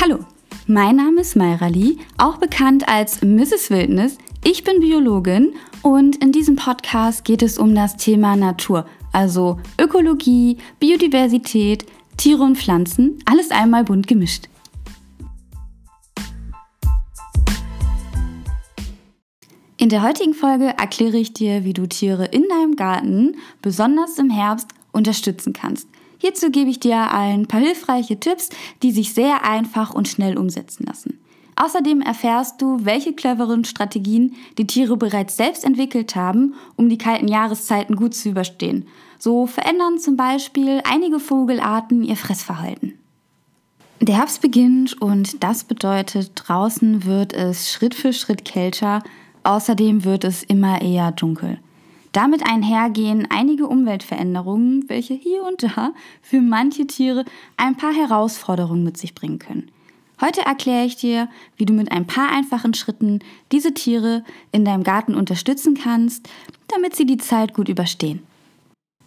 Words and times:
Hallo, 0.00 0.18
mein 0.66 0.96
Name 0.96 1.20
ist 1.20 1.36
Mayra 1.36 1.68
Lee, 1.68 1.98
auch 2.18 2.38
bekannt 2.38 2.88
als 2.88 3.22
Mrs. 3.22 3.70
Wildnis. 3.70 4.18
Ich 4.42 4.64
bin 4.64 4.80
Biologin 4.80 5.54
und 5.82 6.16
in 6.16 6.32
diesem 6.32 6.56
Podcast 6.56 7.24
geht 7.24 7.42
es 7.42 7.58
um 7.58 7.74
das 7.76 7.96
Thema 7.96 8.34
Natur, 8.34 8.86
also 9.12 9.60
Ökologie, 9.80 10.58
Biodiversität, 10.80 11.86
Tiere 12.16 12.42
und 12.42 12.58
Pflanzen, 12.58 13.20
alles 13.24 13.52
einmal 13.52 13.84
bunt 13.84 14.08
gemischt. 14.08 14.48
In 19.76 19.90
der 19.90 20.02
heutigen 20.02 20.34
Folge 20.34 20.74
erkläre 20.76 21.18
ich 21.18 21.34
dir, 21.34 21.64
wie 21.64 21.72
du 21.72 21.86
Tiere 21.86 22.26
in 22.26 22.44
deinem 22.48 22.74
Garten, 22.74 23.36
besonders 23.62 24.18
im 24.18 24.28
Herbst, 24.28 24.68
unterstützen 24.92 25.52
kannst. 25.52 25.88
Hierzu 26.24 26.50
gebe 26.50 26.70
ich 26.70 26.80
dir 26.80 27.12
ein 27.12 27.44
paar 27.48 27.60
hilfreiche 27.60 28.18
Tipps, 28.18 28.48
die 28.82 28.92
sich 28.92 29.12
sehr 29.12 29.44
einfach 29.44 29.92
und 29.92 30.08
schnell 30.08 30.38
umsetzen 30.38 30.86
lassen. 30.86 31.20
Außerdem 31.56 32.00
erfährst 32.00 32.62
du, 32.62 32.78
welche 32.86 33.12
cleveren 33.12 33.66
Strategien 33.66 34.34
die 34.56 34.66
Tiere 34.66 34.96
bereits 34.96 35.36
selbst 35.36 35.66
entwickelt 35.66 36.16
haben, 36.16 36.54
um 36.76 36.88
die 36.88 36.96
kalten 36.96 37.28
Jahreszeiten 37.28 37.94
gut 37.94 38.14
zu 38.14 38.30
überstehen. 38.30 38.88
So 39.18 39.44
verändern 39.46 39.98
zum 39.98 40.16
Beispiel 40.16 40.80
einige 40.90 41.20
Vogelarten 41.20 42.02
ihr 42.02 42.16
Fressverhalten. 42.16 42.94
Der 44.00 44.16
Herbst 44.16 44.40
beginnt 44.40 44.98
und 45.02 45.44
das 45.44 45.64
bedeutet, 45.64 46.32
draußen 46.36 47.04
wird 47.04 47.34
es 47.34 47.70
Schritt 47.70 47.94
für 47.94 48.14
Schritt 48.14 48.46
kälter, 48.46 49.02
außerdem 49.42 50.04
wird 50.04 50.24
es 50.24 50.42
immer 50.42 50.80
eher 50.80 51.12
dunkel. 51.12 51.58
Damit 52.14 52.48
einhergehen 52.48 53.26
einige 53.28 53.66
Umweltveränderungen, 53.66 54.88
welche 54.88 55.14
hier 55.14 55.42
und 55.42 55.64
da 55.64 55.92
für 56.22 56.40
manche 56.40 56.86
Tiere 56.86 57.24
ein 57.56 57.76
paar 57.76 57.92
Herausforderungen 57.92 58.84
mit 58.84 58.96
sich 58.96 59.16
bringen 59.16 59.40
können. 59.40 59.72
Heute 60.20 60.42
erkläre 60.42 60.84
ich 60.86 60.94
dir, 60.94 61.28
wie 61.56 61.66
du 61.66 61.72
mit 61.72 61.90
ein 61.90 62.06
paar 62.06 62.30
einfachen 62.30 62.72
Schritten 62.72 63.18
diese 63.50 63.74
Tiere 63.74 64.22
in 64.52 64.64
deinem 64.64 64.84
Garten 64.84 65.16
unterstützen 65.16 65.74
kannst, 65.74 66.28
damit 66.68 66.94
sie 66.94 67.04
die 67.04 67.16
Zeit 67.16 67.52
gut 67.52 67.68
überstehen. 67.68 68.22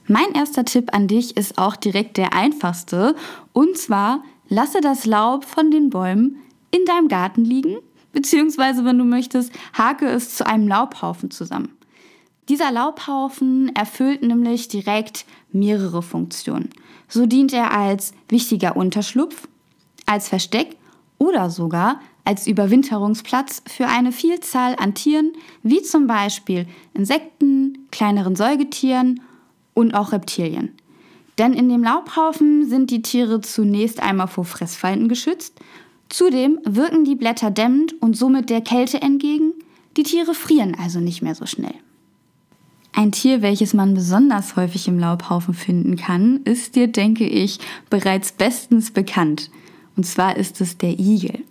Mein 0.08 0.33
erster 0.33 0.66
Tipp 0.66 0.94
an 0.94 1.08
dich 1.08 1.38
ist 1.38 1.58
auch 1.58 1.77
direkt 1.77 2.17
der 2.17 2.33
einfachste, 2.33 3.16
und 3.53 3.77
zwar 3.77 4.21
lasse 4.49 4.81
das 4.81 5.05
Laub 5.05 5.45
von 5.45 5.71
den 5.71 5.92
Bäumen 5.92 6.39
in 6.71 6.83
deinem 6.83 7.08
Garten 7.08 7.45
liegen, 7.45 7.77
beziehungsweise 8.11 8.83
wenn 8.83 8.97
du 8.97 9.05
möchtest, 9.05 9.53
hake 9.77 10.08
es 10.08 10.36
zu 10.36 10.45
einem 10.45 10.67
Laubhaufen 10.67 11.31
zusammen. 11.31 11.77
Dieser 12.50 12.72
Laubhaufen 12.72 13.76
erfüllt 13.76 14.23
nämlich 14.23 14.70
direkt 14.70 15.26
mehrere 15.52 16.02
Funktionen. 16.02 16.70
So 17.09 17.26
dient 17.26 17.52
er 17.52 17.72
als 17.72 18.14
wichtiger 18.30 18.78
Unterschlupf, 18.78 19.48
als 20.06 20.30
Versteck 20.30 20.78
oder 21.17 21.50
sogar 21.50 22.00
als 22.23 22.45
Überwinterungsplatz 22.45 23.64
für 23.67 23.88
eine 23.88 24.12
Vielzahl 24.12 24.76
an 24.78 24.94
Tieren, 24.94 25.31
wie 25.64 25.81
zum 25.81 26.08
Beispiel 26.08 26.67
Insekten, 26.94 27.88
kleineren 27.89 28.36
Säugetieren 28.36 29.22
und 29.73 29.94
auch 29.94 30.11
Reptilien. 30.11 30.73
Denn 31.38 31.54
in 31.54 31.70
dem 31.70 31.84
Laubhaufen 31.84 32.67
sind 32.67 32.92
die 32.92 33.02
Tiere 33.02 33.42
zunächst 33.42 34.02
einmal 34.02 34.28
vor 34.28 34.44
Fressfeinden 34.44 35.08
geschützt. 35.08 35.59
Zudem 36.09 36.59
wirken 36.66 37.06
die 37.06 37.16
Blätter 37.16 37.52
dämmend 37.52 38.02
und 38.02 38.17
somit 38.17 38.50
der 38.50 38.61
Kälte 38.61 39.02
entgegen. 39.02 39.54
Die 39.95 40.04
Tiere 40.04 40.34
frieren 40.34 40.76
also 40.78 41.00
nicht 41.00 41.22
mehr 41.22 41.36
so 41.36 41.45
schnell. 41.45 41.76
Ein 42.98 43.12
Tier, 43.12 43.44
welches 43.44 43.76
man 43.76 43.94
besonders 43.94 44.56
häufig 44.56 44.88
im 44.88 44.98
Laubhaufen 44.98 45.53
finden 45.53 45.98
kann, 45.98 46.38
ist 46.45 46.76
dir, 46.76 46.88
denke 46.88 47.28
ich, 47.28 47.59
bereits 47.92 48.31
bestens 48.31 48.89
bekannt. 48.89 49.52
Und 49.95 50.08
zwar 50.08 50.36
ist 50.36 50.62
es 50.62 50.80
der 50.80 50.98
Igel. 50.98 51.44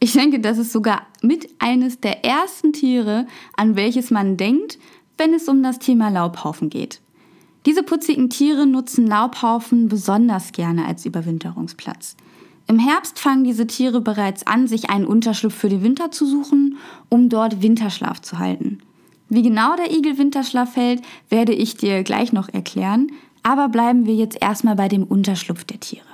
Ich 0.00 0.14
denke, 0.14 0.40
das 0.40 0.56
ist 0.56 0.72
sogar 0.72 1.02
mit 1.20 1.46
eines 1.58 2.00
der 2.00 2.24
ersten 2.24 2.72
Tiere, 2.72 3.26
an 3.54 3.76
welches 3.76 4.10
man 4.10 4.38
denkt, 4.38 4.78
wenn 5.18 5.34
es 5.34 5.46
um 5.46 5.62
das 5.62 5.78
Thema 5.78 6.08
Laubhaufen 6.08 6.70
geht. 6.70 7.02
Diese 7.66 7.82
putzigen 7.82 8.30
Tiere 8.30 8.66
nutzen 8.66 9.06
Laubhaufen 9.06 9.90
besonders 9.90 10.52
gerne 10.52 10.86
als 10.86 11.04
Überwinterungsplatz. 11.04 12.16
Im 12.66 12.78
Herbst 12.78 13.18
fangen 13.18 13.44
diese 13.44 13.66
Tiere 13.66 14.00
bereits 14.00 14.46
an, 14.46 14.66
sich 14.66 14.88
einen 14.88 15.06
Unterschlupf 15.06 15.54
für 15.54 15.68
den 15.68 15.82
Winter 15.82 16.10
zu 16.10 16.24
suchen, 16.24 16.78
um 17.10 17.28
dort 17.28 17.60
Winterschlaf 17.60 18.22
zu 18.22 18.38
halten. 18.38 18.78
Wie 19.28 19.42
genau 19.42 19.76
der 19.76 19.90
Igel 19.90 20.16
Winterschlaf 20.16 20.76
hält, 20.76 21.02
werde 21.28 21.52
ich 21.52 21.76
dir 21.76 22.02
gleich 22.02 22.32
noch 22.32 22.48
erklären, 22.48 23.12
aber 23.42 23.68
bleiben 23.68 24.06
wir 24.06 24.14
jetzt 24.14 24.38
erstmal 24.40 24.76
bei 24.76 24.88
dem 24.88 25.04
Unterschlupf 25.04 25.64
der 25.64 25.80
Tiere. 25.80 26.06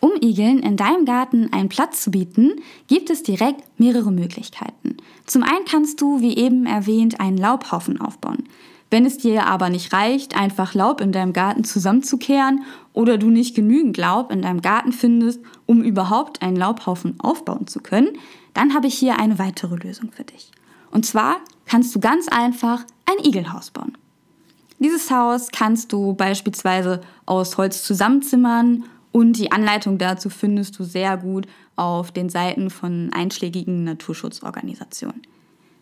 Um 0.00 0.12
Igeln 0.20 0.60
in 0.60 0.76
deinem 0.76 1.04
Garten 1.04 1.52
einen 1.52 1.68
Platz 1.68 2.02
zu 2.02 2.10
bieten, 2.10 2.52
gibt 2.86 3.10
es 3.10 3.22
direkt 3.22 3.62
mehrere 3.78 4.12
Möglichkeiten. 4.12 4.96
Zum 5.26 5.42
einen 5.42 5.64
kannst 5.68 6.00
du, 6.00 6.20
wie 6.20 6.36
eben 6.36 6.66
erwähnt, 6.66 7.20
einen 7.20 7.38
Laubhaufen 7.38 8.00
aufbauen. 8.00 8.44
Wenn 8.90 9.04
es 9.04 9.18
dir 9.18 9.46
aber 9.46 9.68
nicht 9.68 9.92
reicht, 9.92 10.36
einfach 10.36 10.74
Laub 10.74 11.00
in 11.00 11.12
deinem 11.12 11.32
Garten 11.32 11.64
zusammenzukehren 11.64 12.62
oder 12.92 13.18
du 13.18 13.30
nicht 13.30 13.56
genügend 13.56 13.96
Laub 13.96 14.30
in 14.30 14.42
deinem 14.42 14.62
Garten 14.62 14.92
findest, 14.92 15.40
um 15.66 15.82
überhaupt 15.82 16.40
einen 16.40 16.56
Laubhaufen 16.56 17.18
aufbauen 17.18 17.66
zu 17.66 17.80
können, 17.80 18.10
dann 18.54 18.74
habe 18.74 18.86
ich 18.86 18.94
hier 18.94 19.18
eine 19.18 19.38
weitere 19.38 19.74
Lösung 19.74 20.12
für 20.12 20.24
dich. 20.24 20.52
Und 20.96 21.04
zwar 21.04 21.36
kannst 21.66 21.94
du 21.94 22.00
ganz 22.00 22.26
einfach 22.26 22.82
ein 23.04 23.22
Igelhaus 23.22 23.70
bauen. 23.70 23.98
Dieses 24.78 25.10
Haus 25.10 25.48
kannst 25.52 25.92
du 25.92 26.14
beispielsweise 26.14 27.02
aus 27.26 27.58
Holz 27.58 27.82
zusammenzimmern 27.82 28.84
und 29.12 29.34
die 29.34 29.52
Anleitung 29.52 29.98
dazu 29.98 30.30
findest 30.30 30.78
du 30.78 30.84
sehr 30.84 31.18
gut 31.18 31.46
auf 31.76 32.12
den 32.12 32.30
Seiten 32.30 32.70
von 32.70 33.10
einschlägigen 33.12 33.84
Naturschutzorganisationen. 33.84 35.20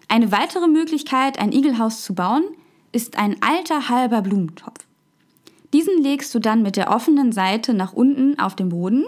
Eine 0.08 0.32
weitere 0.32 0.66
Möglichkeit, 0.66 1.38
ein 1.38 1.52
Igelhaus 1.52 2.02
zu 2.02 2.16
bauen, 2.16 2.42
ist 2.90 3.16
ein 3.16 3.36
alter 3.40 3.88
halber 3.88 4.20
Blumentopf. 4.20 4.84
Diesen 5.72 6.02
legst 6.02 6.34
du 6.34 6.40
dann 6.40 6.62
mit 6.62 6.74
der 6.74 6.90
offenen 6.90 7.30
Seite 7.30 7.72
nach 7.72 7.92
unten 7.92 8.36
auf 8.40 8.56
den 8.56 8.70
Boden 8.70 9.04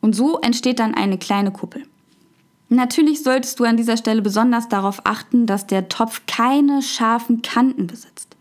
und 0.00 0.16
so 0.16 0.40
entsteht 0.40 0.78
dann 0.78 0.94
eine 0.94 1.18
kleine 1.18 1.52
Kuppel. 1.52 1.82
Natürlich 2.74 3.22
solltest 3.22 3.60
du 3.60 3.64
an 3.64 3.76
dieser 3.76 3.96
Stelle 3.96 4.20
besonders 4.20 4.68
darauf 4.68 5.02
achten, 5.04 5.46
dass 5.46 5.66
der 5.66 5.88
Topf 5.88 6.22
keine 6.26 6.82
scharfen 6.82 7.40
Kanten 7.40 7.86
besitzt. 7.86 8.36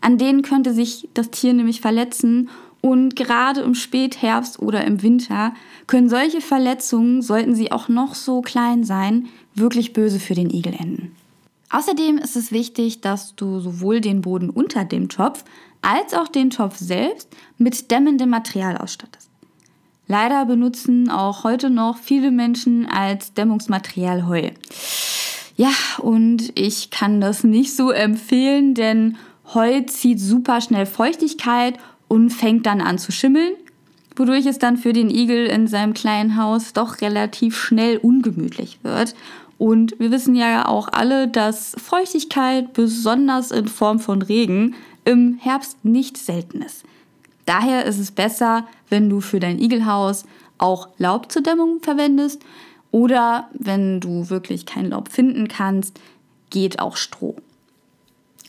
An 0.00 0.18
denen 0.18 0.42
könnte 0.42 0.74
sich 0.74 1.08
das 1.14 1.30
Tier 1.30 1.52
nämlich 1.52 1.80
verletzen 1.80 2.48
und 2.80 3.16
gerade 3.16 3.60
im 3.60 3.74
Spätherbst 3.74 4.58
oder 4.58 4.84
im 4.84 5.02
Winter 5.02 5.54
können 5.86 6.08
solche 6.08 6.40
Verletzungen, 6.40 7.22
sollten 7.22 7.54
sie 7.54 7.70
auch 7.70 7.88
noch 7.88 8.14
so 8.14 8.42
klein 8.42 8.84
sein, 8.84 9.26
wirklich 9.54 9.92
böse 9.92 10.20
für 10.20 10.34
den 10.34 10.50
Igel 10.50 10.74
enden. 10.74 11.14
Außerdem 11.70 12.18
ist 12.18 12.36
es 12.36 12.52
wichtig, 12.52 13.00
dass 13.00 13.34
du 13.36 13.60
sowohl 13.60 14.00
den 14.00 14.20
Boden 14.20 14.50
unter 14.50 14.84
dem 14.84 15.08
Topf 15.08 15.44
als 15.82 16.14
auch 16.14 16.28
den 16.28 16.50
Topf 16.50 16.76
selbst 16.76 17.28
mit 17.58 17.90
dämmendem 17.90 18.30
Material 18.30 18.76
ausstattest. 18.76 19.30
Leider 20.08 20.46
benutzen 20.46 21.10
auch 21.10 21.42
heute 21.42 21.68
noch 21.68 21.98
viele 21.98 22.30
Menschen 22.30 22.86
als 22.86 23.34
Dämmungsmaterial 23.34 24.26
Heu. 24.26 24.50
Ja, 25.56 25.72
und 25.98 26.52
ich 26.54 26.90
kann 26.90 27.20
das 27.20 27.42
nicht 27.42 27.74
so 27.74 27.90
empfehlen, 27.90 28.74
denn 28.74 29.16
Heu 29.54 29.82
zieht 29.82 30.20
super 30.20 30.60
schnell 30.60 30.86
Feuchtigkeit 30.86 31.78
und 32.08 32.30
fängt 32.30 32.66
dann 32.66 32.80
an 32.80 32.98
zu 32.98 33.10
schimmeln, 33.10 33.54
wodurch 34.14 34.46
es 34.46 34.58
dann 34.58 34.76
für 34.76 34.92
den 34.92 35.10
Igel 35.10 35.46
in 35.46 35.66
seinem 35.66 35.94
kleinen 35.94 36.36
Haus 36.36 36.72
doch 36.72 37.00
relativ 37.00 37.56
schnell 37.56 37.96
ungemütlich 37.98 38.78
wird. 38.82 39.14
Und 39.58 39.98
wir 39.98 40.10
wissen 40.10 40.34
ja 40.34 40.68
auch 40.68 40.88
alle, 40.92 41.28
dass 41.28 41.74
Feuchtigkeit, 41.78 42.74
besonders 42.74 43.50
in 43.50 43.68
Form 43.68 43.98
von 43.98 44.22
Regen, 44.22 44.74
im 45.04 45.38
Herbst 45.40 45.84
nicht 45.84 46.18
selten 46.18 46.60
ist. 46.62 46.84
Daher 47.46 47.86
ist 47.86 47.98
es 47.98 48.10
besser, 48.10 48.66
wenn 48.90 49.08
du 49.08 49.20
für 49.20 49.40
dein 49.40 49.58
Igelhaus 49.58 50.24
auch 50.58 50.88
Laub 50.98 51.32
zur 51.32 51.42
Dämmung 51.42 51.80
verwendest 51.80 52.42
oder 52.90 53.48
wenn 53.52 54.00
du 54.00 54.30
wirklich 54.30 54.66
kein 54.66 54.90
Laub 54.90 55.08
finden 55.10 55.48
kannst, 55.48 55.98
geht 56.50 56.78
auch 56.78 56.96
Stroh. 56.96 57.36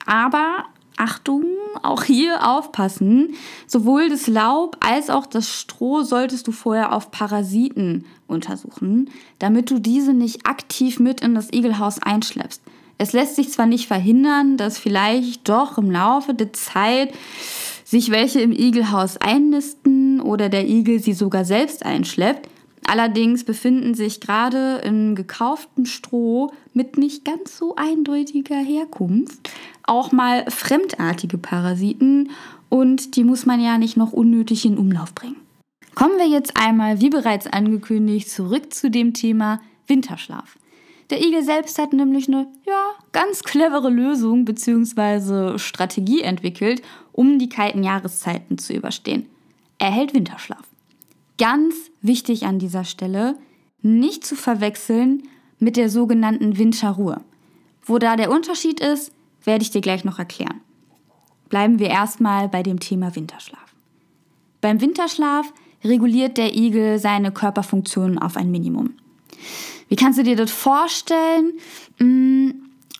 Aber 0.05 0.65
Achtung, 0.97 1.45
auch 1.83 2.03
hier 2.03 2.47
aufpassen. 2.47 3.35
Sowohl 3.67 4.09
das 4.09 4.27
Laub 4.27 4.77
als 4.79 5.09
auch 5.09 5.27
das 5.27 5.47
Stroh 5.47 6.01
solltest 6.01 6.47
du 6.47 6.51
vorher 6.51 6.91
auf 6.91 7.11
Parasiten 7.11 8.05
untersuchen, 8.27 9.11
damit 9.37 9.69
du 9.69 9.79
diese 9.79 10.13
nicht 10.13 10.47
aktiv 10.47 10.99
mit 10.99 11.21
in 11.21 11.35
das 11.35 11.53
Igelhaus 11.53 12.01
einschleppst. 12.01 12.61
Es 12.97 13.13
lässt 13.13 13.35
sich 13.35 13.51
zwar 13.51 13.67
nicht 13.67 13.87
verhindern, 13.87 14.57
dass 14.57 14.79
vielleicht 14.79 15.47
doch 15.47 15.77
im 15.77 15.91
Laufe 15.91 16.33
der 16.33 16.51
Zeit 16.53 17.13
sich 17.87 18.11
welche 18.11 18.41
im 18.41 18.51
Igelhaus 18.51 19.15
einnisten 19.15 20.19
oder 20.19 20.49
der 20.49 20.67
Igel 20.67 20.99
sie 20.99 21.13
sogar 21.13 21.45
selbst 21.45 21.85
einschleppt. 21.85 22.49
Allerdings 22.85 23.45
befinden 23.45 23.93
sich 23.93 24.19
gerade 24.19 24.81
im 24.83 25.15
gekauften 25.15 25.85
Stroh 25.85 26.51
mit 26.73 26.97
nicht 26.97 27.23
ganz 27.23 27.57
so 27.57 27.75
eindeutiger 27.77 28.57
Herkunft 28.57 29.49
auch 29.83 30.11
mal 30.11 30.45
fremdartige 30.49 31.37
Parasiten 31.37 32.29
und 32.69 33.15
die 33.15 33.23
muss 33.23 33.45
man 33.45 33.61
ja 33.61 33.77
nicht 33.77 33.95
noch 33.97 34.11
unnötig 34.11 34.65
in 34.65 34.77
Umlauf 34.77 35.15
bringen. 35.15 35.37
Kommen 35.95 36.17
wir 36.17 36.27
jetzt 36.27 36.57
einmal, 36.57 36.99
wie 36.99 37.09
bereits 37.09 37.47
angekündigt, 37.47 38.29
zurück 38.29 38.73
zu 38.73 38.91
dem 38.91 39.13
Thema 39.13 39.61
Winterschlaf. 39.87 40.57
Der 41.09 41.21
Igel 41.21 41.43
selbst 41.43 41.79
hat 41.79 41.93
nämlich 41.93 42.27
eine 42.27 42.47
ja, 42.65 42.91
ganz 43.13 43.43
clevere 43.43 43.89
Lösung 43.89 44.43
bzw. 44.43 45.57
Strategie 45.57 46.21
entwickelt, 46.21 46.81
um 47.13 47.39
die 47.39 47.49
kalten 47.49 47.83
Jahreszeiten 47.83 48.57
zu 48.57 48.73
überstehen. 48.73 49.25
Er 49.77 49.91
hält 49.91 50.13
Winterschlaf. 50.13 50.63
Ganz 51.37 51.75
wichtig 52.01 52.45
an 52.45 52.59
dieser 52.59 52.83
Stelle, 52.83 53.35
nicht 53.81 54.25
zu 54.25 54.35
verwechseln 54.35 55.23
mit 55.59 55.77
der 55.77 55.89
sogenannten 55.89 56.57
Winterruhe. 56.57 57.21
Wo 57.85 57.99
da 57.99 58.15
der 58.15 58.31
Unterschied 58.31 58.79
ist, 58.79 59.11
werde 59.43 59.63
ich 59.63 59.71
dir 59.71 59.81
gleich 59.81 60.03
noch 60.03 60.19
erklären. 60.19 60.61
Bleiben 61.47 61.79
wir 61.79 61.87
erstmal 61.87 62.49
bei 62.49 62.63
dem 62.63 62.79
Thema 62.79 63.15
Winterschlaf. 63.15 63.73
Beim 64.59 64.81
Winterschlaf 64.81 65.53
reguliert 65.83 66.37
der 66.37 66.55
Igel 66.55 66.99
seine 66.99 67.31
Körperfunktionen 67.31 68.19
auf 68.19 68.35
ein 68.35 68.51
Minimum. 68.51 68.95
Wie 69.87 69.95
kannst 69.95 70.19
du 70.19 70.23
dir 70.23 70.35
das 70.35 70.51
vorstellen? 70.51 71.53
Mm, 71.99 72.49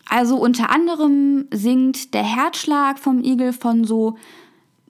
also 0.08 0.36
unter 0.36 0.70
anderem 0.70 1.46
sinkt 1.52 2.14
der 2.14 2.24
Herzschlag 2.24 2.98
vom 2.98 3.22
Igel 3.22 3.52
von 3.52 3.84
so 3.84 4.16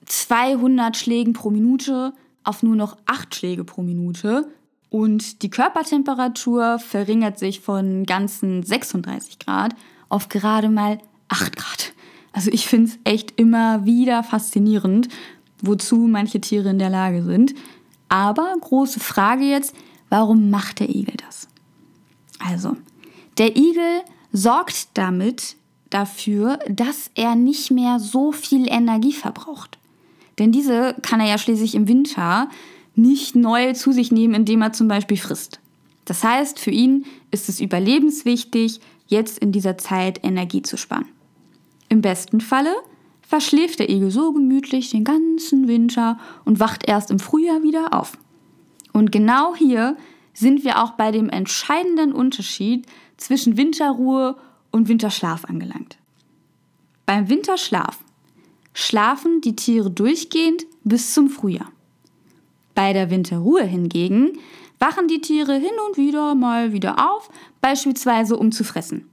200 0.05 0.95
Schlägen 0.95 1.33
pro 1.33 1.49
Minute 1.49 2.13
auf 2.43 2.63
nur 2.63 2.75
noch 2.75 2.97
8 3.05 3.35
Schläge 3.35 3.63
pro 3.63 3.81
Minute 3.81 4.49
und 4.89 5.43
die 5.43 5.49
Körpertemperatur 5.49 6.79
verringert 6.79 7.37
sich 7.37 7.59
von 7.59 8.05
ganzen 8.05 8.63
36 8.63 9.39
Grad 9.39 9.75
auf 10.07 10.29
gerade 10.29 10.69
mal 10.69 10.99
8 11.27 11.55
Grad. 11.55 11.93
Also 12.31 12.49
ich 12.51 12.67
finde 12.67 12.91
es 12.91 12.99
echt 13.03 13.39
immer 13.39 13.85
wieder 13.85 14.23
faszinierend, 14.23 15.09
wozu 15.61 15.97
manche 15.97 16.39
Tiere 16.39 16.69
in 16.69 16.79
der 16.79 16.89
Lage 16.89 17.23
sind. 17.23 17.53
Aber 18.07 18.55
große 18.59 18.99
Frage 18.99 19.43
jetzt, 19.43 19.75
warum 20.09 20.49
macht 20.49 20.79
der 20.79 20.89
Igel 20.89 21.15
das? 21.17 21.48
Also, 22.39 22.75
der 23.37 23.55
Igel 23.55 24.01
sorgt 24.31 24.89
damit 24.95 25.55
dafür, 25.89 26.59
dass 26.69 27.11
er 27.15 27.35
nicht 27.35 27.71
mehr 27.71 27.99
so 27.99 28.31
viel 28.31 28.67
Energie 28.69 29.13
verbraucht. 29.13 29.77
Denn 30.37 30.51
diese 30.51 30.95
kann 31.01 31.19
er 31.19 31.27
ja 31.27 31.37
schließlich 31.37 31.75
im 31.75 31.87
Winter 31.87 32.49
nicht 32.95 33.35
neu 33.35 33.73
zu 33.73 33.91
sich 33.91 34.11
nehmen, 34.11 34.33
indem 34.33 34.61
er 34.61 34.73
zum 34.73 34.87
Beispiel 34.87 35.17
frisst. 35.17 35.59
Das 36.05 36.23
heißt, 36.23 36.59
für 36.59 36.71
ihn 36.71 37.05
ist 37.31 37.49
es 37.49 37.59
überlebenswichtig, 37.59 38.79
jetzt 39.07 39.39
in 39.39 39.51
dieser 39.51 39.77
Zeit 39.77 40.23
Energie 40.23 40.61
zu 40.61 40.77
sparen. 40.77 41.05
Im 41.87 42.01
besten 42.01 42.41
Falle 42.41 42.73
verschläft 43.21 43.79
der 43.79 43.89
Igel 43.89 44.11
so 44.11 44.31
gemütlich 44.31 44.91
den 44.91 45.03
ganzen 45.03 45.67
Winter 45.67 46.17
und 46.45 46.59
wacht 46.59 46.87
erst 46.87 47.11
im 47.11 47.19
Frühjahr 47.19 47.63
wieder 47.63 47.93
auf. 47.93 48.17
Und 48.93 49.11
genau 49.11 49.55
hier 49.55 49.97
sind 50.33 50.63
wir 50.63 50.81
auch 50.83 50.91
bei 50.91 51.11
dem 51.11 51.29
entscheidenden 51.29 52.13
Unterschied 52.13 52.85
zwischen 53.17 53.57
Winterruhe 53.57 54.35
und 54.71 54.87
Winterschlaf 54.87 55.45
angelangt. 55.45 55.97
Beim 57.05 57.29
Winterschlaf 57.29 57.99
schlafen 58.73 59.41
die 59.41 59.55
Tiere 59.55 59.89
durchgehend 59.89 60.65
bis 60.83 61.13
zum 61.13 61.29
Frühjahr. 61.29 61.71
Bei 62.75 62.93
der 62.93 63.09
Winterruhe 63.09 63.63
hingegen 63.63 64.37
wachen 64.79 65.07
die 65.07 65.21
Tiere 65.21 65.55
hin 65.55 65.71
und 65.87 65.97
wieder 65.97 66.35
mal 66.35 66.71
wieder 66.71 67.11
auf, 67.11 67.29
beispielsweise 67.61 68.37
um 68.37 68.51
zu 68.51 68.63
fressen. 68.63 69.09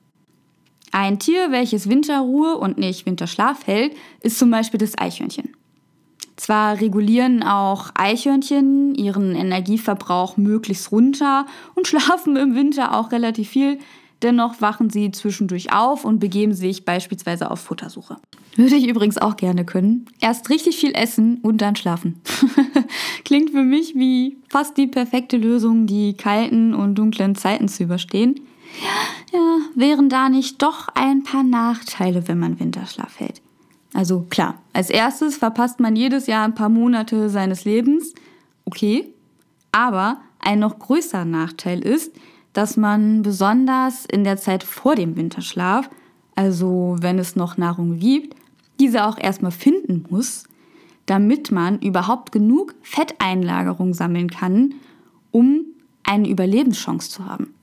Ein 0.93 1.19
Tier, 1.19 1.51
welches 1.51 1.89
Winterruhe 1.89 2.57
und 2.57 2.79
nicht 2.79 3.07
Winterschlaf 3.07 3.67
hält, 3.67 3.97
ist 4.21 4.39
zum 4.39 4.51
Beispiel 4.51 4.79
das 4.79 4.97
Eichhörnchen. 4.97 5.57
Zwar 6.37 6.81
regulieren 6.81 7.43
auch 7.43 7.91
Eichhörnchen 7.94 8.94
ihren 8.94 9.35
Energieverbrauch 9.35 10.37
möglichst 10.37 10.93
runter 10.93 11.47
und 11.75 11.88
schlafen 11.88 12.37
im 12.37 12.55
Winter 12.55 12.94
auch 12.94 13.12
relativ 13.12 13.49
viel, 13.49 13.79
dennoch 14.23 14.61
wachen 14.61 14.91
sie 14.91 15.11
zwischendurch 15.11 15.73
auf 15.73 16.05
und 16.05 16.19
begeben 16.19 16.55
sich 16.55 16.85
beispielsweise 16.85 17.50
auf 17.50 17.61
Futtersuche. 17.61 18.17
Würde 18.56 18.75
ich 18.75 18.88
übrigens 18.88 19.19
auch 19.19 19.37
gerne 19.37 19.65
können. 19.65 20.06
Erst 20.21 20.49
richtig 20.49 20.77
viel 20.77 20.93
essen 20.94 21.38
und 21.43 21.61
dann 21.61 21.77
schlafen. 21.77 22.21
Klingt 23.25 23.50
für 23.50 23.62
mich 23.62 23.94
wie 23.94 24.39
fast 24.49 24.79
die 24.79 24.87
perfekte 24.87 25.37
Lösung, 25.37 25.87
die 25.87 26.15
kalten 26.15 26.75
und 26.75 26.94
dunklen 26.94 27.35
Zeiten 27.35 27.69
zu 27.69 27.82
überstehen. 27.82 28.41
Ja, 29.32 29.59
wären 29.75 30.09
da 30.09 30.29
nicht 30.29 30.62
doch 30.62 30.89
ein 30.94 31.23
paar 31.23 31.43
Nachteile, 31.43 32.29
wenn 32.29 32.39
man 32.39 32.59
Winterschlaf 32.59 33.21
hält? 33.21 33.43
Also 33.96 34.26
klar, 34.28 34.60
als 34.75 34.90
erstes 34.90 35.38
verpasst 35.38 35.81
man 35.81 35.96
jedes 35.96 36.26
Jahr 36.26 36.44
ein 36.44 36.54
paar 36.54 36.69
Monate 36.69 37.31
seines 37.31 37.64
Lebens. 37.64 38.12
Okay, 38.66 39.08
aber 39.72 40.19
ein 40.38 40.58
noch 40.58 40.78
größerer 40.78 41.25
Nachteil 41.25 41.81
ist, 41.81 42.12
dass 42.52 42.76
man 42.76 43.22
besonders 43.22 44.04
in 44.04 44.22
der 44.22 44.37
Zeit 44.37 44.64
vor 44.64 44.96
dem 44.96 45.16
Winterschlaf, 45.16 45.88
also 46.34 46.96
wenn 47.00 47.19
es 47.19 47.37
noch 47.37 47.56
Nahrung 47.56 47.98
gibt, 47.98 48.37
diese 48.81 49.06
auch 49.06 49.16
erstmal 49.16 49.50
finden 49.50 50.04
muss, 50.10 50.44
damit 51.06 51.50
man 51.50 51.78
überhaupt 51.78 52.32
genug 52.32 52.75
Fetteinlagerung 52.82 53.94
sammeln 53.94 54.28
kann, 54.28 54.75
um 55.31 55.64
eine 56.04 56.28
Überlebenschance 56.28 57.08
zu 57.08 57.25
haben. 57.25 57.54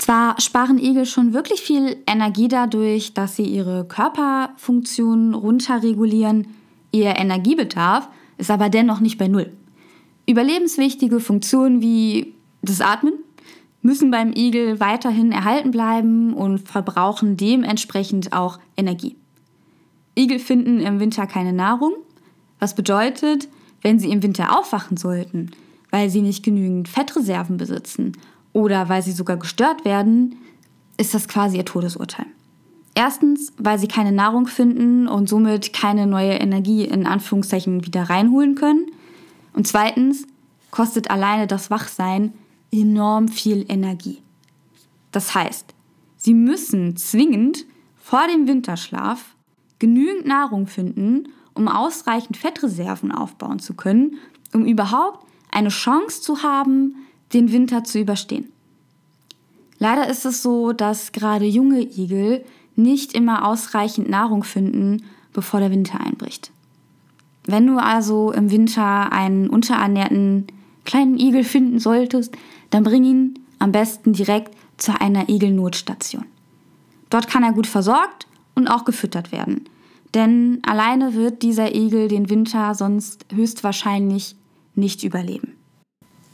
Zwar 0.00 0.40
sparen 0.40 0.78
Igel 0.78 1.04
schon 1.04 1.34
wirklich 1.34 1.60
viel 1.60 1.98
Energie 2.06 2.48
dadurch, 2.48 3.12
dass 3.12 3.36
sie 3.36 3.44
ihre 3.44 3.84
Körperfunktionen 3.84 5.34
runterregulieren, 5.34 6.46
ihr 6.90 7.18
Energiebedarf 7.18 8.08
ist 8.38 8.50
aber 8.50 8.70
dennoch 8.70 9.00
nicht 9.00 9.18
bei 9.18 9.28
Null. 9.28 9.52
Überlebenswichtige 10.26 11.20
Funktionen 11.20 11.82
wie 11.82 12.32
das 12.62 12.80
Atmen 12.80 13.12
müssen 13.82 14.10
beim 14.10 14.32
Igel 14.32 14.80
weiterhin 14.80 15.32
erhalten 15.32 15.70
bleiben 15.70 16.32
und 16.32 16.66
verbrauchen 16.66 17.36
dementsprechend 17.36 18.32
auch 18.32 18.58
Energie. 18.78 19.16
Igel 20.14 20.38
finden 20.38 20.80
im 20.80 20.98
Winter 20.98 21.26
keine 21.26 21.52
Nahrung, 21.52 21.92
was 22.58 22.74
bedeutet, 22.74 23.48
wenn 23.82 23.98
sie 23.98 24.10
im 24.10 24.22
Winter 24.22 24.58
aufwachen 24.58 24.96
sollten, 24.96 25.50
weil 25.90 26.08
sie 26.08 26.22
nicht 26.22 26.42
genügend 26.42 26.88
Fettreserven 26.88 27.58
besitzen 27.58 28.12
oder 28.52 28.88
weil 28.88 29.02
sie 29.02 29.12
sogar 29.12 29.36
gestört 29.36 29.84
werden, 29.84 30.36
ist 30.96 31.14
das 31.14 31.28
quasi 31.28 31.56
ihr 31.56 31.64
Todesurteil. 31.64 32.26
Erstens, 32.94 33.52
weil 33.56 33.78
sie 33.78 33.88
keine 33.88 34.12
Nahrung 34.12 34.46
finden 34.46 35.06
und 35.06 35.28
somit 35.28 35.72
keine 35.72 36.06
neue 36.06 36.32
Energie 36.32 36.84
in 36.84 37.06
Anführungszeichen 37.06 37.86
wieder 37.86 38.10
reinholen 38.10 38.56
können. 38.56 38.90
Und 39.54 39.66
zweitens 39.66 40.26
kostet 40.70 41.10
alleine 41.10 41.46
das 41.46 41.70
Wachsein 41.70 42.32
enorm 42.72 43.28
viel 43.28 43.64
Energie. 43.68 44.18
Das 45.12 45.34
heißt, 45.34 45.74
sie 46.16 46.34
müssen 46.34 46.96
zwingend 46.96 47.64
vor 47.96 48.26
dem 48.26 48.46
Winterschlaf 48.46 49.34
genügend 49.78 50.26
Nahrung 50.26 50.66
finden, 50.66 51.28
um 51.54 51.68
ausreichend 51.68 52.36
Fettreserven 52.36 53.12
aufbauen 53.12 53.58
zu 53.58 53.74
können, 53.74 54.16
um 54.52 54.64
überhaupt 54.64 55.26
eine 55.50 55.68
Chance 55.68 56.22
zu 56.22 56.42
haben, 56.42 56.96
den 57.32 57.52
Winter 57.52 57.84
zu 57.84 57.98
überstehen. 57.98 58.50
Leider 59.78 60.08
ist 60.08 60.26
es 60.26 60.42
so, 60.42 60.72
dass 60.72 61.12
gerade 61.12 61.46
junge 61.46 61.80
Igel 61.80 62.44
nicht 62.76 63.14
immer 63.14 63.46
ausreichend 63.46 64.08
Nahrung 64.08 64.44
finden, 64.44 65.04
bevor 65.32 65.60
der 65.60 65.70
Winter 65.70 66.00
einbricht. 66.00 66.50
Wenn 67.44 67.66
du 67.66 67.78
also 67.78 68.32
im 68.32 68.50
Winter 68.50 69.12
einen 69.12 69.48
unterernährten 69.48 70.46
kleinen 70.84 71.18
Igel 71.18 71.44
finden 71.44 71.78
solltest, 71.78 72.36
dann 72.70 72.84
bring 72.84 73.04
ihn 73.04 73.38
am 73.58 73.72
besten 73.72 74.12
direkt 74.12 74.56
zu 74.76 74.98
einer 75.00 75.28
Igelnotstation. 75.28 76.24
Dort 77.10 77.28
kann 77.28 77.42
er 77.42 77.52
gut 77.52 77.66
versorgt 77.66 78.26
und 78.54 78.68
auch 78.68 78.84
gefüttert 78.84 79.32
werden. 79.32 79.64
Denn 80.14 80.58
alleine 80.62 81.14
wird 81.14 81.42
dieser 81.42 81.74
Igel 81.74 82.08
den 82.08 82.28
Winter 82.30 82.74
sonst 82.74 83.26
höchstwahrscheinlich 83.32 84.36
nicht 84.74 85.04
überleben. 85.04 85.54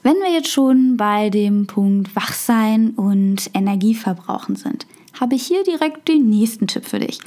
Wenn 0.06 0.18
wir 0.18 0.30
jetzt 0.30 0.52
schon 0.52 0.96
bei 0.96 1.30
dem 1.30 1.66
Punkt 1.66 2.14
Wachsein 2.14 2.90
und 2.90 3.50
Energieverbrauchen 3.54 4.54
sind, 4.54 4.86
habe 5.18 5.34
ich 5.34 5.44
hier 5.44 5.64
direkt 5.64 6.06
den 6.06 6.28
nächsten 6.28 6.68
Tipp 6.68 6.84
für 6.84 7.00
dich. 7.00 7.18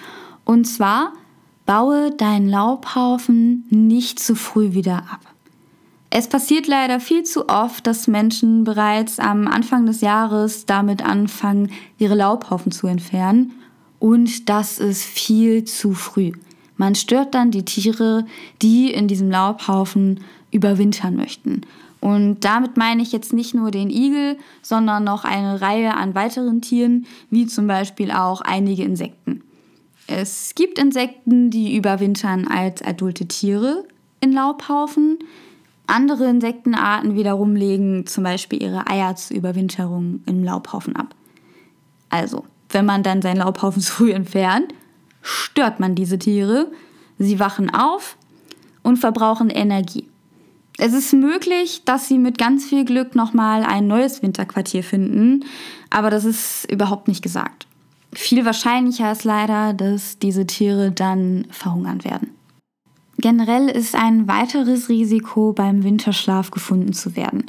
Und 0.46 0.64
zwar, 0.64 1.12
baue 1.66 2.12
deinen 2.12 2.48
Laubhaufen 2.48 3.66
nicht 3.70 4.22
zu 4.22 4.34
früh 4.34 4.72
wieder 4.72 5.00
ab. 5.12 5.20
Es 6.10 6.30
passiert 6.30 6.68
leider 6.68 7.02
viel 7.02 7.24
zu 7.24 7.50
oft, 7.50 7.86
dass 7.86 8.08
Menschen 8.08 8.64
bereits 8.64 9.20
am 9.20 9.50
Anfang 9.50 9.86
des 9.86 10.00
Jahres 10.00 10.66
damit 10.66 11.06
anfangen, 11.06 11.74
ihre 11.98 12.16
Laubhaufen 12.16 12.72
zu 12.72 12.88
entfernen. 12.88 13.52
Und 14.00 14.48
das 14.48 14.80
ist 14.80 15.04
viel 15.04 15.66
zu 15.66 15.92
früh. 15.92 16.32
Man 16.78 16.96
stört 16.96 17.36
dann 17.36 17.52
die 17.52 17.66
Tiere, 17.66 18.26
die 18.62 18.90
in 18.94 19.10
diesem 19.10 19.30
Laubhaufen 19.30 20.22
überwintern 20.52 21.18
möchten. 21.18 21.64
Und 22.02 22.42
damit 22.46 22.78
meine 22.78 23.02
ich 23.02 23.12
jetzt 23.12 23.34
nicht 23.34 23.54
nur 23.54 23.72
den 23.72 23.90
Igel, 23.90 24.38
sondern 24.62 25.04
noch 25.04 25.26
eine 25.26 25.62
Reihe 25.62 25.96
an 25.96 26.16
weiteren 26.16 26.62
Tieren, 26.62 27.06
wie 27.30 27.46
zum 27.46 27.68
Beispiel 27.68 28.12
auch 28.12 28.42
einige 28.42 28.84
Insekten. 28.84 29.44
Es 30.08 30.56
gibt 30.56 30.80
Insekten, 30.80 31.52
die 31.52 31.76
überwintern 31.76 32.48
als 32.48 32.82
adulte 32.82 33.28
Tiere 33.28 33.86
in 34.22 34.34
Laubhaufen. 34.34 35.20
Andere 35.88 36.28
Insektenarten 36.30 37.16
wiederum 37.16 37.56
legen 37.56 38.08
zum 38.08 38.24
Beispiel 38.24 38.62
ihre 38.62 38.88
Eier 38.88 39.16
zur 39.16 39.38
Überwinterung 39.38 40.22
im 40.26 40.44
Laubhaufen 40.44 40.96
ab. 40.96 41.14
Also, 42.10 42.46
wenn 42.70 42.86
man 42.86 43.04
dann 43.04 43.22
seinen 43.22 43.38
Laubhaufen 43.38 43.82
früh 43.84 44.12
entfernt, 44.12 44.74
stört 45.22 45.80
man 45.80 45.94
diese 45.94 46.18
Tiere. 46.18 46.72
Sie 47.20 47.40
wachen 47.40 47.70
auf 47.70 48.18
und 48.82 48.98
verbrauchen 48.98 49.52
Energie. 49.52 50.09
Es 50.82 50.94
ist 50.94 51.12
möglich, 51.12 51.82
dass 51.84 52.08
sie 52.08 52.18
mit 52.18 52.38
ganz 52.38 52.66
viel 52.66 52.86
Glück 52.86 53.14
nochmal 53.14 53.64
ein 53.64 53.88
neues 53.88 54.22
Winterquartier 54.22 54.82
finden, 54.82 55.44
aber 55.90 56.10
das 56.10 56.24
ist 56.24 56.72
überhaupt 56.72 57.10
nicht 57.10 57.22
gesagt. 57.22 57.68
Viel 58.14 58.46
wahrscheinlicher 58.46 59.12
ist 59.12 59.26
leider, 59.26 59.74
dass 59.74 60.20
diese 60.20 60.48
Tiere 60.48 60.92
dann 60.92 61.46
verhungern 61.52 62.06
werden. 62.06 62.30
Generell 63.18 63.68
ist 63.68 63.94
ein 63.94 64.30
weiteres 64.30 64.88
Risiko 64.88 65.52
beim 65.52 65.84
Winterschlaf 65.84 66.50
gefunden 66.52 66.94
zu 66.94 67.18
werden. 67.18 67.44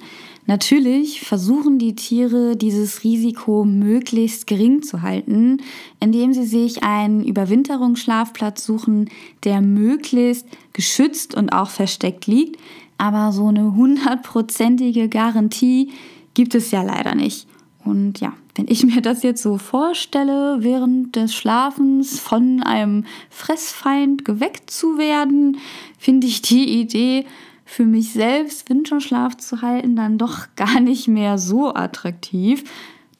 Natürlich 0.46 1.20
versuchen 1.20 1.78
die 1.78 1.94
Tiere 1.94 2.56
dieses 2.56 3.04
Risiko 3.04 3.64
möglichst 3.64 4.48
gering 4.48 4.82
zu 4.82 5.02
halten, 5.02 5.58
indem 6.00 6.32
sie 6.32 6.46
sich 6.46 6.82
einen 6.82 7.22
Überwinterungsschlafplatz 7.24 8.64
suchen, 8.64 9.08
der 9.44 9.60
möglichst 9.60 10.48
geschützt 10.72 11.36
und 11.36 11.50
auch 11.50 11.70
versteckt 11.70 12.26
liegt. 12.26 12.56
Aber 13.00 13.32
so 13.32 13.46
eine 13.46 13.74
hundertprozentige 13.76 15.08
Garantie 15.08 15.90
gibt 16.34 16.54
es 16.54 16.70
ja 16.70 16.82
leider 16.82 17.14
nicht. 17.14 17.48
Und 17.82 18.20
ja, 18.20 18.34
wenn 18.56 18.66
ich 18.68 18.84
mir 18.84 19.00
das 19.00 19.22
jetzt 19.22 19.42
so 19.42 19.56
vorstelle, 19.56 20.58
während 20.60 21.16
des 21.16 21.34
Schlafens 21.34 22.20
von 22.20 22.62
einem 22.62 23.06
Fressfeind 23.30 24.26
geweckt 24.26 24.70
zu 24.70 24.98
werden, 24.98 25.56
finde 25.96 26.26
ich 26.26 26.42
die 26.42 26.78
Idee, 26.78 27.24
für 27.64 27.86
mich 27.86 28.12
selbst 28.12 28.68
Winterschlaf 28.68 29.34
zu 29.38 29.62
halten, 29.62 29.96
dann 29.96 30.18
doch 30.18 30.48
gar 30.56 30.80
nicht 30.80 31.08
mehr 31.08 31.38
so 31.38 31.74
attraktiv. 31.74 32.64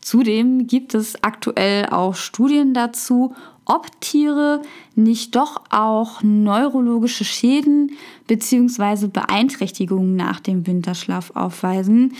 Zudem 0.02 0.66
gibt 0.66 0.94
es 0.94 1.24
aktuell 1.24 1.86
auch 1.86 2.16
Studien 2.16 2.74
dazu, 2.74 3.34
ob 3.70 4.00
Tiere 4.00 4.62
nicht 4.96 5.36
doch 5.36 5.62
auch 5.70 6.24
neurologische 6.24 7.24
Schäden 7.24 7.92
bzw. 8.26 9.06
Beeinträchtigungen 9.06 10.16
nach 10.16 10.40
dem 10.40 10.66
Winterschlaf 10.66 11.30
aufweisen. 11.36 12.14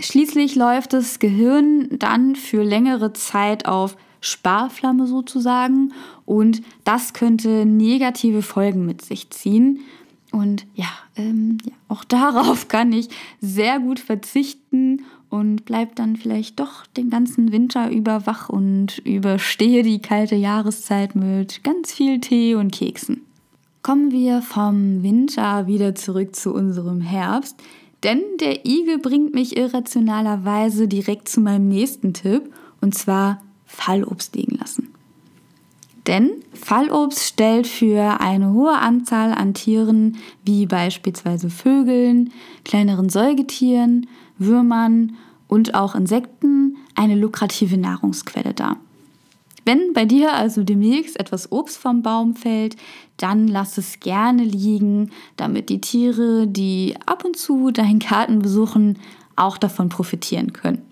Schließlich 0.00 0.54
läuft 0.54 0.94
das 0.94 1.18
Gehirn 1.18 1.90
dann 1.98 2.36
für 2.36 2.64
längere 2.64 3.12
Zeit 3.12 3.66
auf 3.66 3.98
Sparflamme 4.22 5.06
sozusagen 5.06 5.92
und 6.24 6.62
das 6.84 7.12
könnte 7.12 7.66
negative 7.66 8.40
Folgen 8.40 8.86
mit 8.86 9.02
sich 9.02 9.28
ziehen. 9.28 9.80
Und 10.32 10.66
ja, 10.74 10.88
ähm, 11.16 11.58
ja, 11.66 11.72
auch 11.88 12.02
darauf 12.08 12.68
kann 12.68 12.92
ich 12.92 13.08
sehr 13.42 13.78
gut 13.78 14.00
verzichten 14.00 14.83
und 15.34 15.64
bleib 15.64 15.96
dann 15.96 16.14
vielleicht 16.14 16.60
doch 16.60 16.86
den 16.96 17.10
ganzen 17.10 17.50
Winter 17.50 17.90
über 17.90 18.24
wach 18.24 18.48
und 18.48 18.98
überstehe 18.98 19.82
die 19.82 19.98
kalte 19.98 20.36
Jahreszeit 20.36 21.16
mit 21.16 21.64
ganz 21.64 21.92
viel 21.92 22.20
Tee 22.20 22.54
und 22.54 22.72
Keksen. 22.72 23.22
Kommen 23.82 24.12
wir 24.12 24.42
vom 24.42 25.02
Winter 25.02 25.66
wieder 25.66 25.96
zurück 25.96 26.36
zu 26.36 26.54
unserem 26.54 27.00
Herbst. 27.00 27.56
Denn 28.04 28.22
der 28.38 28.64
Igel 28.64 28.98
bringt 28.98 29.34
mich 29.34 29.56
irrationalerweise 29.56 30.86
direkt 30.86 31.28
zu 31.28 31.40
meinem 31.40 31.68
nächsten 31.68 32.14
Tipp, 32.14 32.54
und 32.80 32.94
zwar 32.94 33.42
Fallobst 33.66 34.36
liegen 34.36 34.56
lassen. 34.56 34.94
Denn 36.06 36.30
Fallobst 36.52 37.20
stellt 37.20 37.66
für 37.66 38.20
eine 38.20 38.52
hohe 38.52 38.76
Anzahl 38.78 39.32
an 39.32 39.52
Tieren, 39.54 40.18
wie 40.44 40.66
beispielsweise 40.66 41.50
Vögeln, 41.50 42.30
kleineren 42.64 43.08
Säugetieren, 43.08 44.06
Würmern 44.38 45.16
und 45.48 45.74
auch 45.74 45.94
Insekten, 45.94 46.76
eine 46.94 47.14
lukrative 47.14 47.76
Nahrungsquelle 47.76 48.54
dar. 48.54 48.76
Wenn 49.64 49.94
bei 49.94 50.04
dir 50.04 50.34
also 50.34 50.62
demnächst 50.62 51.18
etwas 51.18 51.50
Obst 51.50 51.78
vom 51.78 52.02
Baum 52.02 52.34
fällt, 52.34 52.76
dann 53.16 53.48
lass 53.48 53.78
es 53.78 54.00
gerne 54.00 54.44
liegen, 54.44 55.10
damit 55.36 55.70
die 55.70 55.80
Tiere, 55.80 56.46
die 56.46 56.94
ab 57.06 57.24
und 57.24 57.36
zu 57.36 57.70
deinen 57.70 57.98
Garten 57.98 58.40
besuchen, 58.40 58.98
auch 59.36 59.56
davon 59.56 59.88
profitieren 59.88 60.52
können. 60.52 60.82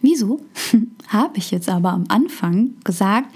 Wieso? 0.00 0.40
Habe 1.08 1.38
ich 1.38 1.50
jetzt 1.50 1.68
aber 1.68 1.90
am 1.90 2.04
Anfang 2.08 2.74
gesagt, 2.84 3.34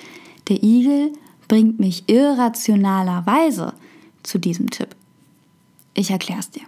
der 0.48 0.62
Igel 0.62 1.12
bringt 1.48 1.80
mich 1.80 2.04
irrationalerweise 2.08 3.74
zu 4.22 4.38
diesem 4.38 4.70
Tipp. 4.70 4.94
Ich 5.94 6.10
erkläre 6.10 6.40
es 6.40 6.50
dir. 6.50 6.62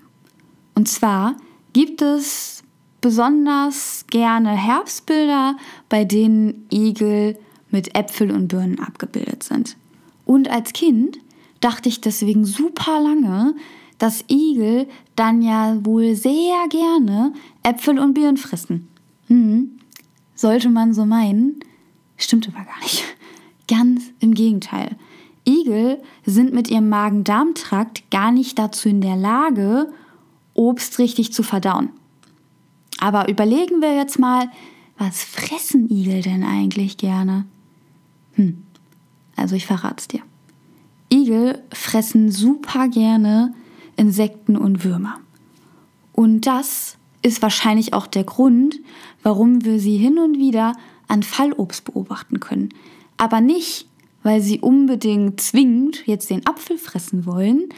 Und 0.75 0.89
zwar 0.89 1.37
gibt 1.75 2.01
es 2.01 2.63
besonders 3.03 4.07
gerne 4.09 4.51
Herbstbilder, 4.51 5.57
bei 5.91 6.07
denen 6.07 6.67
Igel 6.73 7.37
mit 7.71 7.95
Äpfel 7.95 8.31
und 8.31 8.49
Birnen 8.49 8.81
abgebildet 8.81 9.43
sind. 9.43 9.77
Und 10.25 10.49
als 10.49 10.73
Kind 10.73 11.19
dachte 11.61 11.91
ich 11.91 12.01
deswegen 12.01 12.47
super 12.47 13.03
lange, 13.03 13.55
dass 13.99 14.25
Igel 14.31 14.89
dann 15.17 15.43
ja 15.43 15.77
wohl 15.85 16.15
sehr 16.15 16.67
gerne 16.71 17.35
Äpfel 17.63 17.99
und 17.99 18.15
Birnen 18.15 18.39
fressen. 18.39 18.89
Hm, 19.27 19.79
sollte 20.35 20.71
man 20.71 20.95
so 20.95 21.05
meinen, 21.05 21.61
stimmt 22.17 22.49
aber 22.49 22.65
gar 22.65 22.81
nicht. 22.83 23.05
Ganz 23.69 24.05
im 24.21 24.35
Gegenteil. 24.35 24.97
Igel 25.47 26.01
sind 26.25 26.55
mit 26.55 26.71
ihrem 26.71 26.89
Magen-Darm-Trakt 26.89 28.11
gar 28.11 28.33
nicht 28.33 28.59
dazu 28.59 28.89
in 28.89 29.01
der 29.01 29.17
Lage, 29.17 29.93
Obst 30.55 30.99
richtig 30.99 31.33
zu 31.33 31.43
verdauen. 31.43 31.91
Aber 32.99 33.29
überlegen 33.29 33.81
wir 33.81 33.95
jetzt 33.95 34.19
mal, 34.19 34.51
was 34.97 35.23
fressen 35.23 35.91
Igel 35.91 36.23
denn 36.23 36.45
eigentlich 36.45 36.97
gerne? 36.97 37.45
Hm. 38.35 38.63
Also 39.37 39.57
ich 39.57 39.67
verrate 39.67 39.97
es 39.99 40.09
dir. 40.09 40.21
Igel 41.13 41.63
fressen 41.73 42.31
super 42.31 42.89
gerne 42.89 43.55
Insekten 43.97 44.57
und 44.57 44.85
Würmer. 44.85 45.21
Und 46.13 46.47
das 46.47 46.97
ist 47.23 47.43
wahrscheinlich 47.43 47.93
auch 47.93 48.07
der 48.07 48.25
Grund, 48.25 48.81
warum 49.23 49.65
wir 49.65 49.81
sie 49.81 49.97
hin 49.97 50.19
und 50.19 50.39
wieder 50.39 50.75
an 51.09 51.23
Fallobst 51.23 51.85
beobachten 51.85 52.41
können. 52.41 52.69
Aber 53.17 53.41
nicht, 53.41 53.89
weil 54.23 54.41
sie 54.41 54.61
unbedingt 54.61 55.41
zwingend 55.41 56.07
jetzt 56.07 56.31
den 56.31 56.47
Apfel 56.47 56.79
fressen 56.79 57.27
wollen, 57.27 57.69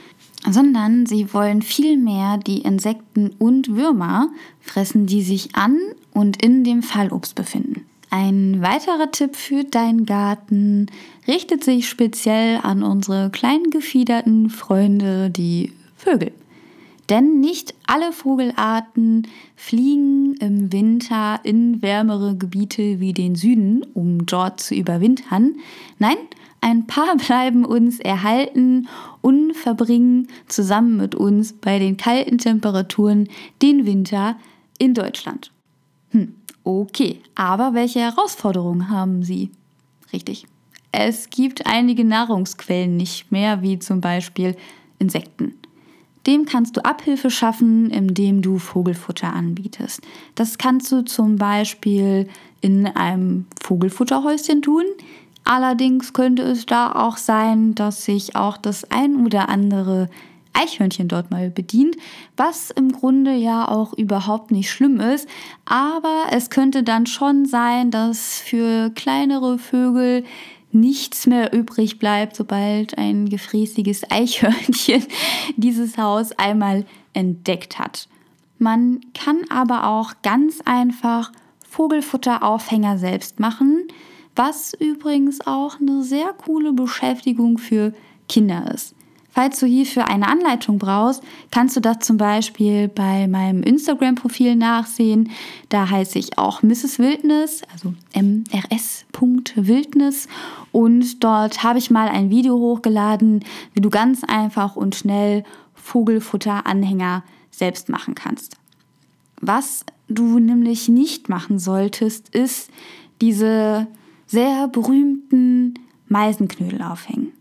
sondern 0.49 1.07
sie 1.07 1.33
wollen 1.33 1.63
vielmehr 1.63 2.39
die 2.39 2.63
Insekten 2.63 3.31
und 3.39 3.75
Würmer 3.75 4.29
fressen, 4.61 5.07
die 5.07 5.23
sich 5.23 5.55
an 5.55 5.79
und 6.13 6.43
in 6.43 6.65
dem 6.65 6.83
Fallobst 6.83 7.35
befinden. 7.35 7.85
Ein 8.11 8.63
weiterer 8.63 9.11
Tipp 9.11 9.35
für 9.35 9.65
deinen 9.65 10.07
Garten 10.07 10.87
richtet 11.27 11.65
sich 11.65 11.89
speziell 11.89 12.61
an 12.63 12.83
unsere 12.83 13.31
kleinen 13.31 13.71
gefiederten 13.71 14.49
Freunde, 14.49 15.29
die 15.31 15.73
Vögel. 15.97 16.33
Denn 17.09 17.41
nicht 17.41 17.75
alle 17.87 18.13
Vogelarten 18.13 19.29
fliegen 19.55 20.35
im 20.41 20.73
Winter 20.73 21.41
in 21.45 21.83
wärmere 21.83 22.37
Gebiete 22.37 23.01
wie 23.01 23.13
den 23.13 23.37
Süden, 23.37 23.85
um 23.95 24.27
dort 24.27 24.61
zu 24.61 24.75
überwintern. 24.75 25.57
Nein, 25.99 26.17
ein 26.61 26.87
paar 26.87 27.17
bleiben 27.27 27.65
uns 27.65 28.01
erhalten 28.01 28.89
verbringen 29.55 30.29
zusammen 30.49 30.97
mit 30.97 31.15
uns 31.15 31.53
bei 31.53 31.79
den 31.79 31.97
kalten 31.97 32.39
Temperaturen 32.39 33.29
den 33.63 33.87
Winter 33.87 34.37
in 34.79 34.95
Deutschland. 34.95 35.51
Hm. 36.11 36.35
Okay, 36.65 37.21
aber 37.35 37.75
welche 37.75 38.01
Herausforderungen 38.01 38.91
haben 38.91 39.23
Sie? 39.23 39.51
Richtig. 40.13 40.47
Es 40.93 41.31
gibt 41.31 41.67
einige 41.67 42.05
Nahrungsquellen 42.05 42.97
nicht 42.97 43.31
mehr, 43.31 43.63
wie 43.63 43.79
zum 43.79 44.01
Beispiel 44.01 44.57
Insekten. 44.99 45.55
Dem 46.27 46.45
kannst 46.45 46.77
du 46.77 46.85
Abhilfe 46.85 47.31
schaffen, 47.31 47.91
indem 47.91 48.43
du 48.43 48.59
Vogelfutter 48.59 49.33
anbietest. 49.33 50.01
Das 50.35 50.59
kannst 50.59 50.91
du 50.91 51.05
zum 51.05 51.37
Beispiel 51.37 52.29
in 52.61 52.87
einem 52.87 53.47
Vogelfutterhäuschen 53.63 54.63
tun. 54.63 54.85
Allerdings 55.47 56.13
könnte 56.13 56.43
es 56.43 56.67
da 56.67 56.91
auch 56.91 57.17
sein, 57.17 57.77
dass 57.77 58.05
sich 58.05 58.35
auch 58.35 58.57
das 58.57 58.91
ein 58.91 59.25
oder 59.25 59.49
andere 59.49 60.11
Eichhörnchen 60.53 61.07
dort 61.07 61.31
mal 61.31 61.51
bedient, 61.51 61.97
was 62.37 62.73
im 62.73 62.91
Grunde 62.91 63.33
ja 63.33 63.69
auch 63.69 63.93
überhaupt 63.93 64.51
nicht 64.51 64.69
schlimm 64.69 64.99
ist. 64.99 65.29
Aber 65.65 66.25
es 66.33 66.51
könnte 66.51 66.83
dann 66.83 67.07
schon 67.07 67.47
sein, 67.47 67.93
dass 67.93 68.41
für 68.41 68.91
kleinere 68.91 69.59
Vögel 69.59 70.25
nichts 70.73 71.29
mehr 71.29 71.53
übrig 71.53 72.01
bleibt, 72.01 72.35
sobald 72.35 72.99
ein 72.99 73.29
gefräßiges 73.29 74.03
Eichhörnchen 74.11 75.05
dieses 75.57 75.97
Haus 75.97 76.33
einmal 76.33 76.85
entdeckt 77.13 77.79
hat. 77.79 78.09
Man 78.59 78.99
kann 79.15 79.43
aber 79.49 79.87
auch 79.87 80.15
ganz 80.25 80.61
einfach 80.65 81.31
Vogelfutteraufhänger 81.69 82.99
selbst 82.99 83.39
machen, 83.39 83.87
was 84.37 84.75
übrigens 84.75 85.47
auch 85.47 85.81
eine 85.81 86.03
sehr 86.03 86.33
coole 86.33 86.73
Beschäftigung 86.73 87.59
für 87.59 87.93
Kinder 88.29 88.71
ist. 88.73 88.97
Falls 89.37 89.61
du 89.61 89.67
hierfür 89.67 90.09
eine 90.09 90.29
Anleitung 90.29 90.79
brauchst, 90.79 91.23
kannst 91.51 91.77
du 91.77 91.81
das 91.81 91.99
zum 91.99 92.17
Beispiel 92.17 92.89
bei 92.89 93.29
meinem 93.29 93.63
Instagram-Profil 93.63 94.57
nachsehen. 94.57 95.31
Da 95.69 95.91
heiße 95.91 96.19
ich 96.19 96.39
auch 96.39 96.63
Mrs. 96.63 96.99
Wildnis, 96.99 97.61
also 97.71 97.93
mrs.wildnis. 98.15 100.29
Und 100.73 101.23
dort 101.23 101.63
habe 101.63 101.79
ich 101.79 101.91
mal 101.91 102.09
ein 102.09 102.31
Video 102.31 102.59
hochgeladen, 102.59 103.45
wie 103.75 103.83
du 103.83 103.91
ganz 103.91 104.25
einfach 104.25 104.75
und 104.75 104.95
schnell 104.95 105.45
Vogelfutteranhänger 105.75 107.23
selbst 107.51 107.91
machen 107.91 108.15
kannst. 108.15 108.57
Was 109.43 109.85
du 110.09 110.39
nämlich 110.39 110.89
nicht 110.89 111.29
machen 111.29 111.59
solltest, 111.59 112.35
ist 112.35 112.71
diese 113.21 113.87
sehr 114.27 114.69
berühmten 114.69 115.75
Meisenknödel 116.09 116.83
aufhängen. 116.83 117.33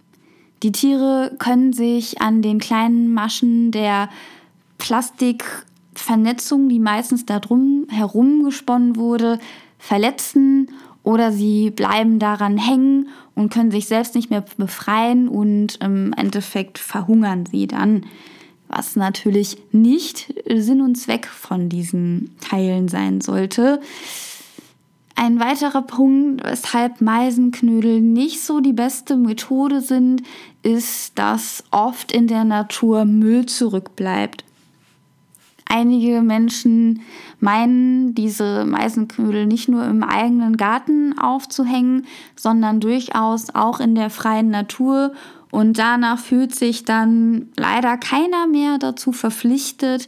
Die 0.63 0.71
Tiere 0.71 1.35
können 1.37 1.73
sich 1.73 2.21
an 2.21 2.41
den 2.41 2.59
kleinen 2.59 3.13
Maschen 3.13 3.71
der 3.71 4.09
Plastikvernetzung, 4.77 6.69
die 6.69 6.79
meistens 6.79 7.25
da 7.25 7.39
drum 7.39 7.87
herum 7.89 8.43
gesponnen 8.43 8.95
wurde, 8.95 9.39
verletzen 9.77 10.69
oder 11.03 11.31
sie 11.31 11.69
bleiben 11.69 12.17
daran 12.17 12.57
hängen 12.57 13.09
und 13.35 13.53
können 13.53 13.71
sich 13.71 13.87
selbst 13.87 14.15
nicht 14.15 14.31
mehr 14.31 14.43
befreien 14.57 15.27
und 15.27 15.77
im 15.81 16.13
Endeffekt 16.13 16.79
verhungern 16.79 17.45
sie 17.45 17.67
dann, 17.67 18.05
was 18.67 18.95
natürlich 18.95 19.57
nicht 19.71 20.33
Sinn 20.51 20.81
und 20.81 20.95
Zweck 20.95 21.27
von 21.27 21.69
diesen 21.69 22.35
Teilen 22.41 22.87
sein 22.87 23.21
sollte. 23.21 23.81
Ein 25.17 25.39
weiterer 25.39 25.81
Punkt, 25.81 26.43
weshalb 26.43 26.99
Meisenknödel 26.99 28.01
nicht 28.01 28.41
so 28.41 28.59
die 28.59 28.73
beste 28.73 29.15
Methode 29.15 29.79
sind, 29.79 30.23
ist, 30.61 31.17
dass 31.17 31.63
oft 31.71 32.11
in 32.11 32.27
der 32.27 32.43
Natur 32.43 33.05
Müll 33.05 33.45
zurückbleibt. 33.45 34.43
Einige 35.67 36.21
Menschen 36.21 37.01
meinen, 37.39 38.13
diese 38.13 38.65
Meisenknödel 38.65 39.45
nicht 39.45 39.69
nur 39.69 39.85
im 39.85 40.03
eigenen 40.03 40.57
Garten 40.57 41.17
aufzuhängen, 41.17 42.05
sondern 42.35 42.81
durchaus 42.81 43.55
auch 43.55 43.79
in 43.79 43.95
der 43.95 44.09
freien 44.09 44.49
Natur. 44.49 45.13
Und 45.49 45.79
danach 45.79 46.19
fühlt 46.19 46.53
sich 46.53 46.83
dann 46.83 47.47
leider 47.55 47.97
keiner 47.97 48.47
mehr 48.47 48.77
dazu 48.77 49.13
verpflichtet, 49.13 50.07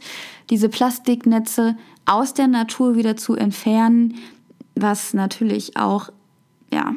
diese 0.50 0.68
Plastiknetze 0.68 1.76
aus 2.04 2.34
der 2.34 2.46
Natur 2.46 2.94
wieder 2.94 3.16
zu 3.16 3.34
entfernen, 3.34 4.14
was 4.82 5.14
natürlich 5.14 5.76
auch, 5.76 6.10
ja, 6.72 6.94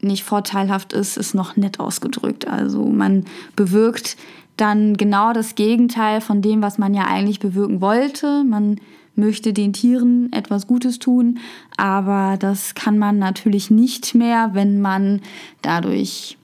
nicht 0.00 0.24
vorteilhaft 0.24 0.92
ist, 0.92 1.16
ist 1.16 1.34
noch 1.34 1.56
nett 1.56 1.80
ausgedrückt. 1.80 2.46
Also 2.46 2.84
man 2.84 3.24
bewirkt 3.56 4.16
dann 4.56 4.96
genau 4.96 5.32
das 5.32 5.54
Gegenteil 5.54 6.20
von 6.20 6.42
dem, 6.42 6.62
was 6.62 6.78
man 6.78 6.94
ja 6.94 7.06
eigentlich 7.06 7.40
bewirken 7.40 7.80
wollte. 7.80 8.44
Man 8.44 8.80
möchte 9.16 9.52
den 9.52 9.72
Tieren 9.72 10.32
etwas 10.32 10.66
Gutes 10.66 10.98
tun, 10.98 11.38
aber 11.76 12.36
das 12.38 12.74
kann 12.74 12.98
man 12.98 13.18
natürlich 13.18 13.70
nicht 13.70 14.14
mehr, 14.14 14.50
wenn 14.52 14.80
man 14.80 15.22
dadurch 15.62 16.36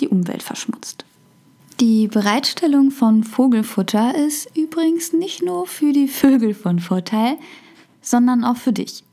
die 0.00 0.08
Umwelt 0.08 0.42
verschmutzt. 0.42 1.04
Die 1.80 2.08
Bereitstellung 2.08 2.90
von 2.90 3.22
Vogelfutter 3.22 4.14
ist 4.14 4.56
übrigens 4.56 5.12
nicht 5.12 5.42
nur 5.42 5.66
für 5.66 5.92
die 5.92 6.08
Vögel 6.08 6.54
von 6.54 6.80
Vorteil, 6.80 7.36
sondern 8.00 8.44
auch 8.44 8.56
für 8.56 8.72
dich. 8.72 9.04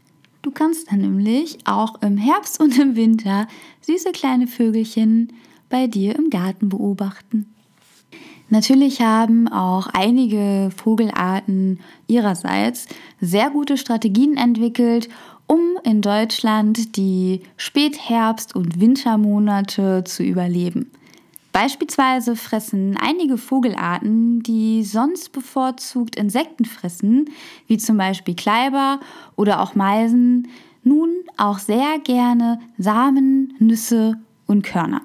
Du 0.45 0.51
kannst 0.51 0.91
dann 0.91 1.01
nämlich 1.01 1.57
auch 1.65 2.03
im 2.03 2.17
Herbst 2.17 2.59
und 2.59 2.77
im 2.77 2.95
Winter 2.95 3.47
süße 3.81 4.11
kleine 4.11 4.45
Vögelchen 4.45 5.33
bei 5.69 5.87
dir 5.87 6.15
im 6.15 6.29
Garten 6.29 6.69
beobachten. 6.69 7.51
Natürlich 8.49 9.01
haben 9.01 9.47
auch 9.47 9.87
einige 9.87 10.69
Vogelarten 10.75 11.79
ihrerseits 12.05 12.85
sehr 13.19 13.49
gute 13.49 13.75
Strategien 13.75 14.37
entwickelt, 14.37 15.09
um 15.47 15.79
in 15.83 16.03
Deutschland 16.03 16.95
die 16.95 17.41
Spätherbst- 17.57 18.53
und 18.53 18.79
Wintermonate 18.79 20.03
zu 20.05 20.21
überleben. 20.21 20.91
Beispielsweise 21.55 22.35
fressen 22.35 22.97
einige 22.97 23.37
Vogelarten, 23.37 24.43
die 24.43 24.83
sonst 24.83 25.31
bevorzugt 25.31 26.17
Insekten 26.17 26.65
fressen, 26.65 27.29
wie 27.67 27.77
zum 27.77 27.95
Beispiel 27.95 28.35
Kleiber 28.35 28.99
oder 29.37 29.61
auch 29.61 29.73
Meisen, 29.73 30.49
nun 30.83 31.09
auch 31.37 31.59
sehr 31.59 31.97
gerne 32.03 32.59
Samen, 32.77 33.53
Nüsse 33.59 34.17
und 34.47 34.63
Körner. 34.63 35.03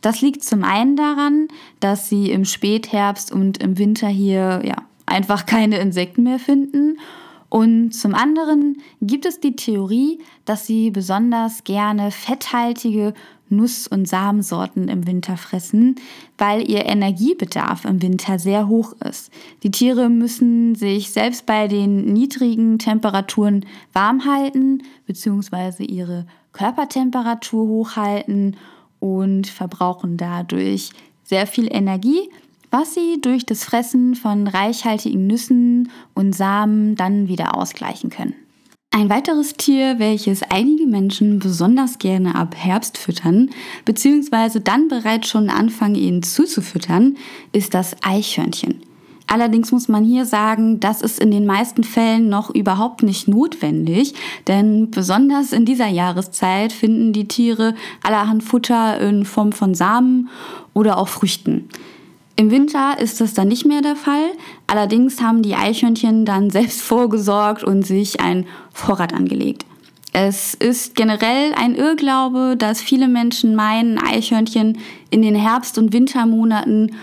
Das 0.00 0.20
liegt 0.20 0.44
zum 0.44 0.62
einen 0.62 0.94
daran, 0.94 1.48
dass 1.80 2.08
sie 2.08 2.30
im 2.30 2.44
Spätherbst 2.44 3.32
und 3.32 3.60
im 3.60 3.76
Winter 3.76 4.06
hier 4.06 4.62
ja, 4.64 4.76
einfach 5.06 5.44
keine 5.44 5.80
Insekten 5.80 6.22
mehr 6.22 6.38
finden. 6.38 7.00
Und 7.48 7.90
zum 7.90 8.14
anderen 8.14 8.78
gibt 9.00 9.26
es 9.26 9.40
die 9.40 9.56
Theorie, 9.56 10.20
dass 10.44 10.68
sie 10.68 10.92
besonders 10.92 11.64
gerne 11.64 12.12
fetthaltige 12.12 13.12
Nuss- 13.56 13.86
und 13.86 14.08
Samensorten 14.08 14.88
im 14.88 15.06
Winter 15.06 15.36
fressen, 15.36 15.96
weil 16.38 16.68
ihr 16.68 16.86
Energiebedarf 16.86 17.84
im 17.84 18.02
Winter 18.02 18.38
sehr 18.38 18.68
hoch 18.68 18.92
ist. 19.08 19.30
Die 19.62 19.70
Tiere 19.70 20.08
müssen 20.08 20.74
sich 20.74 21.10
selbst 21.10 21.46
bei 21.46 21.68
den 21.68 22.12
niedrigen 22.12 22.78
Temperaturen 22.78 23.64
warm 23.92 24.24
halten 24.24 24.82
bzw. 25.06 25.84
ihre 25.84 26.26
Körpertemperatur 26.52 27.66
hochhalten 27.66 28.56
und 29.00 29.46
verbrauchen 29.46 30.16
dadurch 30.16 30.90
sehr 31.24 31.46
viel 31.46 31.68
Energie, 31.70 32.28
was 32.70 32.94
sie 32.94 33.20
durch 33.20 33.46
das 33.46 33.64
Fressen 33.64 34.14
von 34.14 34.46
reichhaltigen 34.48 35.26
Nüssen 35.26 35.90
und 36.14 36.34
Samen 36.34 36.96
dann 36.96 37.28
wieder 37.28 37.56
ausgleichen 37.56 38.10
können. 38.10 38.34
Ein 38.96 39.10
weiteres 39.10 39.54
Tier, 39.54 39.98
welches 39.98 40.44
einige 40.44 40.86
Menschen 40.86 41.40
besonders 41.40 41.98
gerne 41.98 42.36
ab 42.36 42.54
Herbst 42.56 42.96
füttern, 42.96 43.50
beziehungsweise 43.84 44.60
dann 44.60 44.86
bereits 44.86 45.26
schon 45.28 45.50
anfangen, 45.50 45.96
ihn 45.96 46.22
zuzufüttern, 46.22 47.16
ist 47.50 47.74
das 47.74 47.96
Eichhörnchen. 48.04 48.84
Allerdings 49.26 49.72
muss 49.72 49.88
man 49.88 50.04
hier 50.04 50.26
sagen, 50.26 50.78
das 50.78 51.02
ist 51.02 51.18
in 51.18 51.32
den 51.32 51.44
meisten 51.44 51.82
Fällen 51.82 52.28
noch 52.28 52.54
überhaupt 52.54 53.02
nicht 53.02 53.26
notwendig, 53.26 54.14
denn 54.46 54.92
besonders 54.92 55.52
in 55.52 55.64
dieser 55.64 55.88
Jahreszeit 55.88 56.72
finden 56.72 57.12
die 57.12 57.26
Tiere 57.26 57.74
allerhand 58.04 58.44
Futter 58.44 59.00
in 59.00 59.24
Form 59.24 59.50
von 59.50 59.74
Samen 59.74 60.28
oder 60.72 60.98
auch 60.98 61.08
Früchten. 61.08 61.68
Im 62.36 62.50
Winter 62.50 62.98
ist 62.98 63.20
das 63.20 63.34
dann 63.34 63.48
nicht 63.48 63.64
mehr 63.64 63.80
der 63.80 63.94
Fall. 63.94 64.32
Allerdings 64.66 65.20
haben 65.20 65.42
die 65.42 65.54
Eichhörnchen 65.54 66.24
dann 66.24 66.50
selbst 66.50 66.82
vorgesorgt 66.82 67.62
und 67.62 67.86
sich 67.86 68.20
ein 68.20 68.46
Vorrat 68.72 69.12
angelegt. 69.14 69.64
Es 70.12 70.54
ist 70.54 70.94
generell 70.94 71.54
ein 71.54 71.74
Irrglaube, 71.74 72.56
dass 72.56 72.80
viele 72.80 73.08
Menschen 73.08 73.56
meinen, 73.56 73.98
Eichhörnchen 73.98 74.78
in 75.10 75.22
den 75.22 75.34
Herbst- 75.34 75.76
und 75.76 75.92
Wintermonaten 75.92 76.94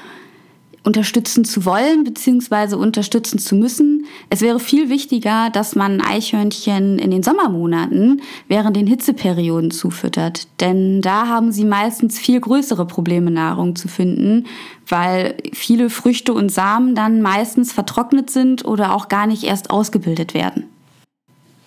unterstützen 0.84 1.46
zu 1.46 1.66
wollen 1.66 2.04
bzw. 2.04 2.76
unterstützen 2.76 3.38
zu 3.38 3.56
müssen. 3.56 4.06
Es 4.30 4.42
wäre 4.42 4.60
viel 4.60 4.90
wichtiger, 4.90 5.50
dass 5.52 5.76
man 5.76 6.02
Eichhörnchen 6.02 6.98
in 6.98 7.12
den 7.12 7.24
Sommermonaten 7.24 8.22
während 8.48 8.76
den 8.76 8.88
Hitzeperioden 8.88 9.72
zufüttert. 9.72 10.48
Denn 10.60 11.02
da 11.02 11.28
haben 11.28 11.52
sie 11.52 11.66
meistens 11.66 12.18
viel 12.18 12.40
größere 12.40 12.88
Probleme, 12.88 13.30
Nahrung 13.30 13.76
zu 13.76 13.88
finden, 13.88 14.48
weil 14.88 15.36
viele 15.54 15.90
Früchte 15.90 16.34
und 16.34 16.52
Samen 16.52 16.96
dann 16.96 17.22
meistens 17.22 17.72
vertrocknet 17.72 18.30
sind 18.30 18.66
oder 18.66 18.96
auch 18.96 19.08
gar 19.08 19.28
nicht 19.28 19.44
erst 19.44 19.70
ausgebildet 19.70 20.34
werden. 20.34 20.66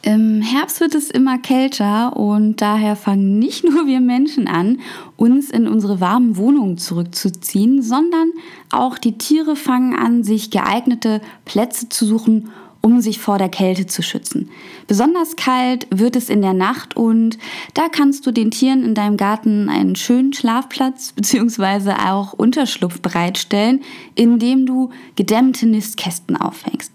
Im 0.05 0.43
Herbst 0.43 0.81
wird 0.81 0.95
es 0.95 1.11
immer 1.11 1.39
kälter 1.39 2.15
und 2.15 2.61
daher 2.61 2.95
fangen 2.95 3.39
nicht 3.39 3.65
nur 3.65 3.87
wir 3.87 4.01
Menschen 4.01 4.49
an, 4.49 4.81
uns 5.17 5.49
in 5.49 5.67
unsere 5.67 5.99
warmen 5.99 6.37
Wohnungen 6.37 6.77
zurückzuziehen, 6.77 7.81
sondern 7.81 8.31
auch 8.71 8.99
die 8.99 9.17
Tiere 9.17 9.57
fangen 9.57 9.97
an, 9.97 10.23
sich 10.23 10.51
geeignete 10.51 11.23
Plätze 11.47 11.89
zu 11.89 12.05
suchen, 12.05 12.51
um 12.83 13.01
sich 13.01 13.19
vor 13.19 13.39
der 13.39 13.49
Kälte 13.49 13.87
zu 13.87 14.03
schützen. 14.03 14.51
Besonders 14.87 15.37
kalt 15.37 15.87
wird 15.91 16.17
es 16.17 16.29
in 16.29 16.43
der 16.43 16.53
Nacht 16.53 16.99
und 16.99 17.39
da 17.73 17.89
kannst 17.89 18.27
du 18.27 18.31
den 18.31 18.51
Tieren 18.51 18.85
in 18.85 18.95
deinem 18.95 19.17
Garten 19.17 19.71
einen 19.71 19.97
schönen 19.97 20.35
Schlafplatz 20.35 21.13
bzw. 21.17 21.93
auch 21.93 22.35
Unterschlupf 22.35 23.01
bereitstellen, 23.01 23.81
indem 24.17 24.67
du 24.67 24.91
gedämmte 25.17 25.65
Nistkästen 25.65 26.37
aufhängst. 26.37 26.93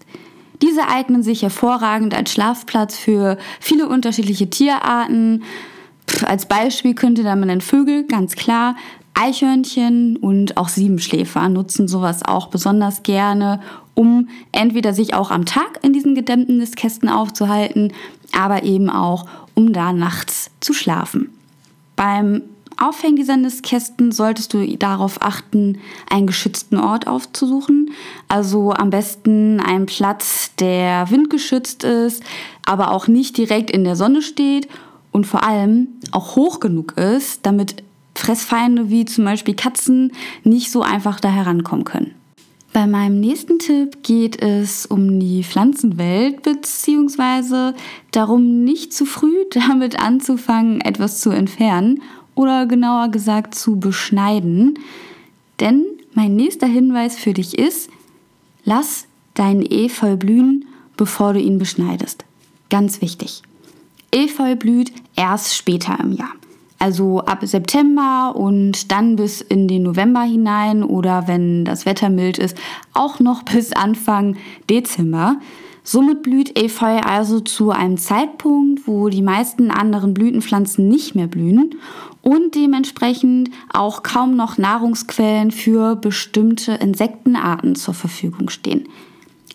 Diese 0.62 0.88
eignen 0.88 1.22
sich 1.22 1.42
hervorragend 1.42 2.14
als 2.14 2.32
Schlafplatz 2.32 2.96
für 2.96 3.38
viele 3.60 3.88
unterschiedliche 3.88 4.50
Tierarten. 4.50 5.42
Pff, 6.06 6.24
als 6.24 6.46
Beispiel 6.46 6.94
könnte 6.94 7.22
da 7.22 7.34
man 7.36 7.48
den 7.48 7.60
Vögel, 7.60 8.06
ganz 8.06 8.36
klar, 8.36 8.76
Eichhörnchen 9.14 10.16
und 10.16 10.56
auch 10.56 10.68
Siebenschläfer 10.68 11.48
nutzen 11.48 11.88
sowas 11.88 12.24
auch 12.24 12.48
besonders 12.48 13.02
gerne, 13.02 13.60
um 13.94 14.28
entweder 14.52 14.94
sich 14.94 15.14
auch 15.14 15.30
am 15.30 15.44
Tag 15.44 15.80
in 15.82 15.92
diesen 15.92 16.14
gedämmten 16.14 16.58
Nistkästen 16.58 17.08
aufzuhalten, 17.08 17.92
aber 18.32 18.62
eben 18.62 18.88
auch, 18.88 19.26
um 19.54 19.72
da 19.72 19.92
nachts 19.92 20.50
zu 20.60 20.72
schlafen. 20.72 21.30
Beim 21.96 22.42
Aufhängen 22.80 23.16
dieser 23.16 23.36
Nistkästen 23.36 24.10
solltest 24.10 24.54
du 24.54 24.66
darauf 24.78 25.20
achten, 25.20 25.78
einen 26.08 26.26
geschützten 26.26 26.78
Ort 26.78 27.06
aufzusuchen. 27.06 27.90
Also 28.26 28.72
am 28.72 28.88
besten 28.88 29.60
einen 29.60 29.84
Platz, 29.84 30.52
der 30.58 31.10
windgeschützt 31.10 31.84
ist, 31.84 32.22
aber 32.64 32.90
auch 32.92 33.06
nicht 33.06 33.36
direkt 33.36 33.70
in 33.70 33.84
der 33.84 33.96
Sonne 33.96 34.22
steht 34.22 34.66
und 35.12 35.26
vor 35.26 35.44
allem 35.44 35.88
auch 36.12 36.36
hoch 36.36 36.58
genug 36.58 36.96
ist, 36.96 37.44
damit 37.44 37.84
Fressfeinde 38.14 38.88
wie 38.88 39.04
zum 39.04 39.26
Beispiel 39.26 39.54
Katzen 39.54 40.12
nicht 40.44 40.70
so 40.70 40.80
einfach 40.80 41.20
da 41.20 41.28
herankommen 41.28 41.84
können. 41.84 42.14
Bei 42.72 42.86
meinem 42.86 43.18
nächsten 43.18 43.58
Tipp 43.58 44.04
geht 44.04 44.40
es 44.40 44.86
um 44.86 45.18
die 45.18 45.42
Pflanzenwelt 45.42 46.42
beziehungsweise 46.42 47.74
darum, 48.12 48.62
nicht 48.64 48.94
zu 48.94 49.04
früh 49.04 49.34
damit 49.50 50.00
anzufangen, 50.00 50.80
etwas 50.80 51.20
zu 51.20 51.30
entfernen 51.30 52.00
oder 52.40 52.66
genauer 52.66 53.10
gesagt 53.10 53.54
zu 53.54 53.78
beschneiden. 53.78 54.78
Denn 55.60 55.84
mein 56.14 56.36
nächster 56.36 56.66
Hinweis 56.66 57.16
für 57.16 57.34
dich 57.34 57.58
ist, 57.58 57.90
lass 58.64 59.06
deinen 59.34 59.62
Efeu 59.62 60.16
blühen, 60.16 60.64
bevor 60.96 61.34
du 61.34 61.40
ihn 61.40 61.58
beschneidest. 61.58 62.24
Ganz 62.70 63.02
wichtig. 63.02 63.42
Efeu 64.10 64.56
blüht 64.56 64.90
erst 65.16 65.54
später 65.54 65.98
im 66.00 66.12
Jahr 66.12 66.32
also 66.80 67.20
ab 67.20 67.40
September 67.42 68.34
und 68.34 68.90
dann 68.90 69.16
bis 69.16 69.42
in 69.42 69.68
den 69.68 69.82
November 69.82 70.22
hinein 70.22 70.82
oder 70.82 71.28
wenn 71.28 71.64
das 71.66 71.84
Wetter 71.84 72.08
mild 72.08 72.38
ist, 72.38 72.56
auch 72.94 73.20
noch 73.20 73.42
bis 73.42 73.72
Anfang 73.72 74.36
Dezember. 74.68 75.36
Somit 75.92 76.22
blüht 76.22 76.56
Efeu 76.56 77.00
also 77.00 77.40
zu 77.40 77.72
einem 77.72 77.98
Zeitpunkt, 77.98 78.86
wo 78.86 79.08
die 79.08 79.22
meisten 79.22 79.72
anderen 79.72 80.14
Blütenpflanzen 80.14 80.86
nicht 80.86 81.16
mehr 81.16 81.26
blühen 81.26 81.74
und 82.22 82.54
dementsprechend 82.54 83.50
auch 83.72 84.04
kaum 84.04 84.36
noch 84.36 84.56
Nahrungsquellen 84.56 85.50
für 85.50 85.96
bestimmte 85.96 86.74
Insektenarten 86.74 87.74
zur 87.74 87.94
Verfügung 87.94 88.50
stehen. 88.50 88.88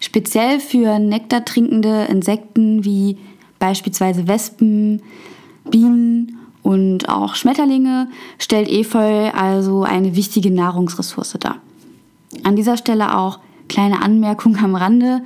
Speziell 0.02 0.60
für 0.60 1.00
nektartrinkende 1.00 2.04
Insekten 2.10 2.84
wie 2.84 3.17
beispielsweise 3.58 4.28
Wespen, 4.28 5.04
Bienen 5.71 6.38
und 6.63 7.08
auch 7.08 7.36
Schmetterlinge 7.36 8.10
stellt 8.39 8.67
Efeu 8.67 9.30
also 9.30 9.84
eine 9.84 10.17
wichtige 10.17 10.52
Nahrungsressource 10.52 11.38
dar. 11.39 11.62
An 12.43 12.58
dieser 12.58 12.76
Stelle 12.76 13.17
auch 13.17 13.39
kleine 13.69 14.02
Anmerkung 14.02 14.58
am 14.58 14.76
Rande. 14.76 15.21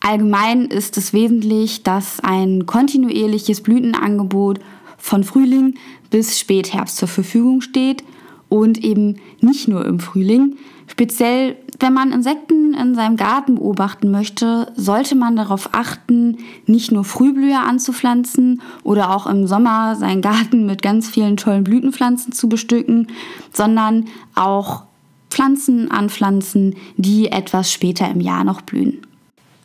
Allgemein 0.00 0.66
ist 0.66 0.96
es 0.96 1.12
wesentlich, 1.12 1.82
dass 1.82 2.20
ein 2.20 2.64
kontinuierliches 2.64 3.62
Blütenangebot 3.62 4.58
von 4.96 5.24
Frühling 5.24 5.74
bis 6.10 6.38
Spätherbst 6.38 6.96
zur 6.96 7.08
Verfügung 7.08 7.60
steht 7.60 8.02
und 8.48 8.82
eben 8.82 9.16
nicht 9.40 9.68
nur 9.68 9.84
im 9.84 10.00
Frühling. 10.00 10.56
Speziell, 10.86 11.56
wenn 11.78 11.92
man 11.92 12.12
Insekten 12.12 12.74
in 12.74 12.94
seinem 12.94 13.16
Garten 13.16 13.54
beobachten 13.56 14.10
möchte, 14.10 14.72
sollte 14.74 15.14
man 15.14 15.36
darauf 15.36 15.70
achten, 15.72 16.38
nicht 16.66 16.90
nur 16.90 17.04
Frühblüher 17.04 17.60
anzupflanzen 17.60 18.60
oder 18.82 19.14
auch 19.14 19.26
im 19.26 19.46
Sommer 19.46 19.96
seinen 19.96 20.20
Garten 20.20 20.66
mit 20.66 20.82
ganz 20.82 21.08
vielen 21.08 21.36
tollen 21.36 21.62
Blütenpflanzen 21.62 22.32
zu 22.32 22.48
bestücken, 22.48 23.06
sondern 23.52 24.06
auch 24.34 24.84
Pflanzen 25.30 25.90
anpflanzen, 25.90 26.74
die 26.96 27.28
etwas 27.30 27.72
später 27.72 28.10
im 28.10 28.20
Jahr 28.20 28.44
noch 28.44 28.62
blühen. 28.62 28.98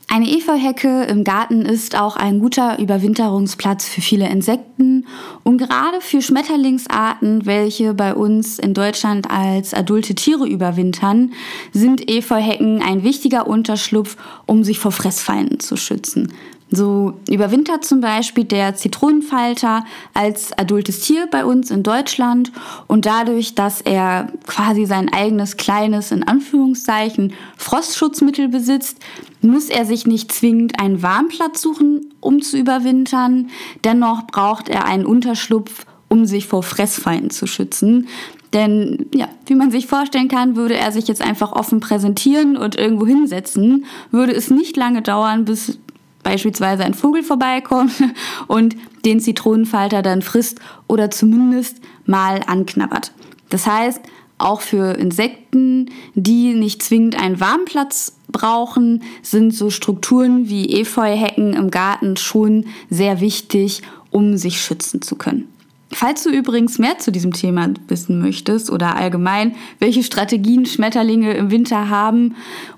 Eine 0.07 0.29
Efeuhecke 0.29 1.03
im 1.05 1.23
Garten 1.23 1.63
ist 1.63 1.99
auch 1.99 2.15
ein 2.15 2.39
guter 2.39 2.79
Überwinterungsplatz 2.79 3.87
für 3.87 4.01
viele 4.01 4.29
Insekten 4.29 5.07
und 5.43 5.57
gerade 5.57 5.99
für 5.99 6.21
Schmetterlingsarten, 6.21 7.45
welche 7.45 7.93
bei 7.93 8.13
uns 8.13 8.59
in 8.59 8.73
Deutschland 8.73 9.29
als 9.29 9.73
adulte 9.73 10.13
Tiere 10.13 10.47
überwintern, 10.47 11.33
sind 11.73 12.09
Efeuhecken 12.09 12.83
ein 12.83 13.03
wichtiger 13.03 13.47
Unterschlupf, 13.47 14.15
um 14.45 14.63
sich 14.63 14.79
vor 14.79 14.91
Fressfeinden 14.91 15.59
zu 15.59 15.75
schützen. 15.75 16.31
So 16.75 17.13
überwintert 17.29 17.85
zum 17.85 18.01
Beispiel 18.01 18.43
der 18.43 18.75
Zitronenfalter 18.75 19.85
als 20.13 20.51
adultes 20.57 21.01
Tier 21.01 21.27
bei 21.31 21.45
uns 21.45 21.71
in 21.71 21.83
Deutschland 21.83 22.51
und 22.87 23.05
dadurch, 23.05 23.55
dass 23.55 23.81
er 23.81 24.27
quasi 24.45 24.85
sein 24.85 25.11
eigenes 25.11 25.57
kleines, 25.57 26.11
in 26.11 26.23
Anführungszeichen, 26.23 27.33
Frostschutzmittel 27.57 28.49
besitzt, 28.49 28.97
muss 29.41 29.69
er 29.69 29.85
sich 29.85 30.05
nicht 30.05 30.31
zwingend 30.31 30.79
einen 30.79 31.01
Warmplatz 31.01 31.61
suchen, 31.61 32.13
um 32.19 32.41
zu 32.41 32.57
überwintern. 32.57 33.49
Dennoch 33.83 34.27
braucht 34.27 34.67
er 34.67 34.85
einen 34.85 35.05
Unterschlupf, 35.05 35.85
um 36.09 36.25
sich 36.25 36.47
vor 36.47 36.63
Fressfeinden 36.63 37.29
zu 37.29 37.47
schützen. 37.47 38.07
Denn 38.53 39.07
ja, 39.13 39.27
wie 39.47 39.55
man 39.55 39.69
sich 39.69 39.87
vorstellen 39.87 40.29
kann, 40.29 40.55
würde 40.55 40.75
er 40.75 40.91
sich 40.91 41.07
jetzt 41.07 41.21
einfach 41.21 41.51
offen 41.51 41.81
präsentieren 41.81 42.55
und 42.55 42.75
irgendwo 42.75 43.05
hinsetzen, 43.05 43.85
würde 44.11 44.33
es 44.33 44.49
nicht 44.49 44.77
lange 44.77 45.01
dauern, 45.01 45.45
bis 45.45 45.77
beispielsweise 46.25 46.83
ein 46.83 46.95
Vogel 46.95 47.23
vorbeikommt 47.23 47.93
und 48.47 48.75
den 49.05 49.21
Zitronenfalter 49.21 50.01
dann 50.01 50.21
frisst 50.21 50.59
oder 50.87 51.11
zumindest 51.11 51.77
mal 52.05 52.41
anknabbert. 52.47 53.13
Das 53.49 53.67
heißt, 53.67 54.01
auch 54.37 54.59
für 54.59 54.97
Insekten, 54.97 55.91
die 56.15 56.55
nicht 56.55 56.83
zwingend 56.83 57.17
einen 57.17 57.39
warmen 57.39 57.65
Platz 57.65 58.17
brauchen, 58.27 59.03
sind 59.21 59.53
so 59.53 59.69
Strukturen 59.69 60.49
wie 60.49 60.81
Efeuhecken 60.81 61.53
im 61.53 61.71
Garten 61.71 62.17
schon 62.17 62.65
sehr 62.89 63.21
wichtig, 63.21 63.83
um 64.09 64.35
sich 64.35 64.59
schützen 64.59 65.01
zu 65.01 65.15
können. 65.15 65.47
Falls 65.91 66.23
du 66.23 66.29
übrigens 66.29 66.79
mehr 66.79 66.97
zu 66.97 67.11
diesem 67.11 67.31
Thema 67.31 67.69
wissen 67.87 68.19
möchtest 68.19 68.69
oder 68.69 68.97
allgemein, 68.97 69.55
welche 69.79 70.03
Strategien 70.03 70.65
Schmetterlinge 70.65 71.33
im 71.35 71.51
Winter 71.51 71.89
haben, 71.89 72.35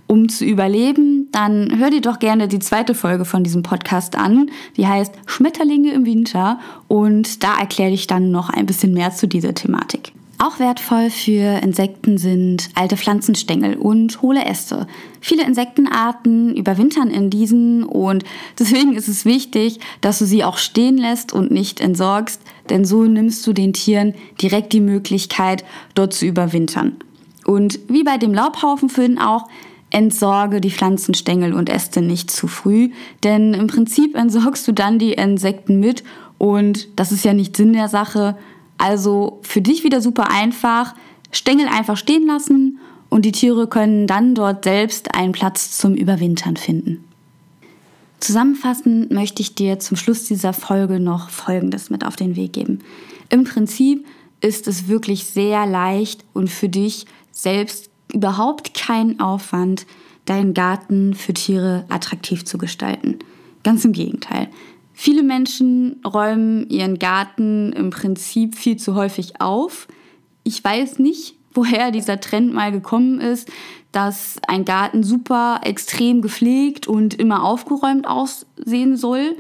um 0.08 0.30
zu 0.30 0.46
überleben, 0.46 1.28
dann 1.32 1.78
hör 1.78 1.90
dir 1.90 2.02
doch 2.02 2.20
gerne 2.20 2.48
die 2.48 2.60
zweite 2.60 2.96
Folge 2.96 3.26
von 3.26 3.44
diesem 3.44 3.64
Podcast 3.64 4.16
an. 4.16 4.50
Die 4.78 4.88
heißt 4.88 5.14
Schmetterlinge 5.26 5.92
im 5.92 6.06
Winter 6.06 6.60
und 6.88 7.44
da 7.44 7.58
erkläre 7.58 7.92
ich 7.92 8.08
dann 8.08 8.32
noch 8.32 8.50
ein 8.50 8.66
bisschen 8.66 8.94
mehr 8.94 9.12
zu 9.12 9.28
dieser 9.28 9.54
Thematik. 9.54 10.14
Auch 10.40 10.60
wertvoll 10.60 11.10
für 11.10 11.64
Insekten 11.64 12.20
sind 12.20 12.70
alte 12.76 12.96
Pflanzenstängel 12.96 13.76
und 13.76 14.22
hohle 14.22 14.46
Äste. 14.46 14.86
Viele 15.20 15.44
Insektenarten 15.44 16.56
überwintern 16.56 17.10
in 17.10 17.32
diesen 17.32 17.84
und 17.84 18.24
deswegen 18.60 18.94
ist 18.94 19.08
es 19.08 19.26
wichtig, 19.26 19.80
dass 20.02 20.20
du 20.20 20.26
sie 20.26 20.44
auch 20.44 20.60
stehen 20.60 21.00
lässt 21.00 21.34
und 21.34 21.50
nicht 21.50 21.80
entsorgst, 21.80 22.40
denn 22.70 22.86
so 22.86 23.06
nimmst 23.06 23.48
du 23.48 23.54
den 23.54 23.74
Tieren 23.74 24.14
direkt 24.40 24.74
die 24.74 24.80
Möglichkeit, 24.80 25.66
dort 25.96 26.14
zu 26.14 26.28
überwintern. 26.28 26.98
Und 27.44 27.80
wie 27.88 28.04
bei 28.04 28.18
dem 28.18 28.34
Laubhaufenfüllen 28.34 29.18
auch, 29.18 29.48
entsorge 29.90 30.62
die 30.62 30.72
Pflanzenstängel 30.72 31.54
und 31.54 31.70
Äste 31.70 32.02
nicht 32.02 32.30
zu 32.30 32.48
früh, 32.48 32.90
denn 33.24 33.54
im 33.54 33.68
Prinzip 33.68 34.16
entsorgst 34.16 34.68
du 34.68 34.72
dann 34.72 35.00
die 35.00 35.14
Insekten 35.14 35.80
mit 35.80 36.04
und 36.38 36.88
das 36.98 37.12
ist 37.12 37.26
ja 37.26 37.34
nicht 37.34 37.56
Sinn 37.56 37.74
der 37.74 37.88
Sache, 37.88 38.38
also 38.78 39.40
für 39.42 39.62
dich 39.62 39.84
wieder 39.84 40.02
super 40.02 40.30
einfach. 40.32 40.94
Stängel 41.32 41.68
einfach 41.68 41.98
stehen 41.98 42.26
lassen 42.28 42.80
und 43.10 43.26
die 43.26 43.32
Tiere 43.32 43.68
können 43.68 44.08
dann 44.08 44.36
dort 44.36 44.64
selbst 44.64 45.16
einen 45.16 45.32
Platz 45.32 45.78
zum 45.78 45.94
Überwintern 45.94 46.58
finden. 46.58 47.04
Zusammenfassend 48.20 49.12
möchte 49.12 49.42
ich 49.42 49.56
dir 49.56 49.80
zum 49.80 49.96
Schluss 49.96 50.26
dieser 50.26 50.54
Folge 50.54 51.00
noch 51.00 51.30
Folgendes 51.30 51.90
mit 51.90 52.06
auf 52.06 52.16
den 52.16 52.36
Weg 52.36 52.54
geben. 52.54 52.80
Im 53.30 53.44
Prinzip 53.44 54.06
ist 54.42 54.68
es 54.68 54.88
wirklich 54.88 55.26
sehr 55.26 55.66
leicht 55.66 56.24
und 56.34 56.50
für 56.50 56.70
dich 56.70 57.06
selbst 57.32 57.90
überhaupt 58.14 58.74
kein 58.74 59.20
Aufwand, 59.20 59.86
deinen 60.26 60.54
Garten 60.54 61.14
für 61.14 61.34
Tiere 61.34 61.86
attraktiv 61.90 62.46
zu 62.46 62.58
gestalten. 62.58 63.20
Ganz 63.64 63.86
im 63.86 63.94
Gegenteil. 63.94 64.50
Viele 64.94 65.24
Menschen 65.24 66.02
räumen 66.06 66.70
ihren 66.70 67.00
Garten 67.00 67.72
im 67.74 67.92
Prinzip 67.92 68.56
viel 68.56 68.78
zu 68.78 68.96
häufig 68.96 69.40
auf. 69.42 69.88
Ich 70.44 70.64
weiß 70.64 71.00
nicht, 71.00 71.36
woher 71.54 71.92
dieser 71.92 72.20
Trend 72.20 72.54
mal 72.54 72.72
gekommen 72.72 73.20
ist, 73.20 73.50
dass 73.92 74.38
ein 74.48 74.66
Garten 74.66 75.02
super 75.04 75.62
extrem 75.64 76.22
gepflegt 76.22 76.88
und 76.88 77.16
immer 77.16 77.44
aufgeräumt 77.44 78.08
aussehen 78.08 78.96
soll. 78.96 79.36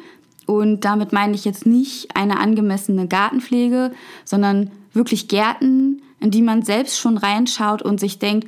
Und 0.45 0.85
damit 0.85 1.11
meine 1.11 1.35
ich 1.35 1.45
jetzt 1.45 1.65
nicht 1.65 2.15
eine 2.15 2.39
angemessene 2.39 3.07
Gartenpflege, 3.07 3.91
sondern 4.25 4.71
wirklich 4.93 5.27
Gärten, 5.27 6.01
in 6.19 6.31
die 6.31 6.41
man 6.41 6.63
selbst 6.63 6.99
schon 6.99 7.17
reinschaut 7.17 7.81
und 7.81 7.99
sich 7.99 8.19
denkt, 8.19 8.47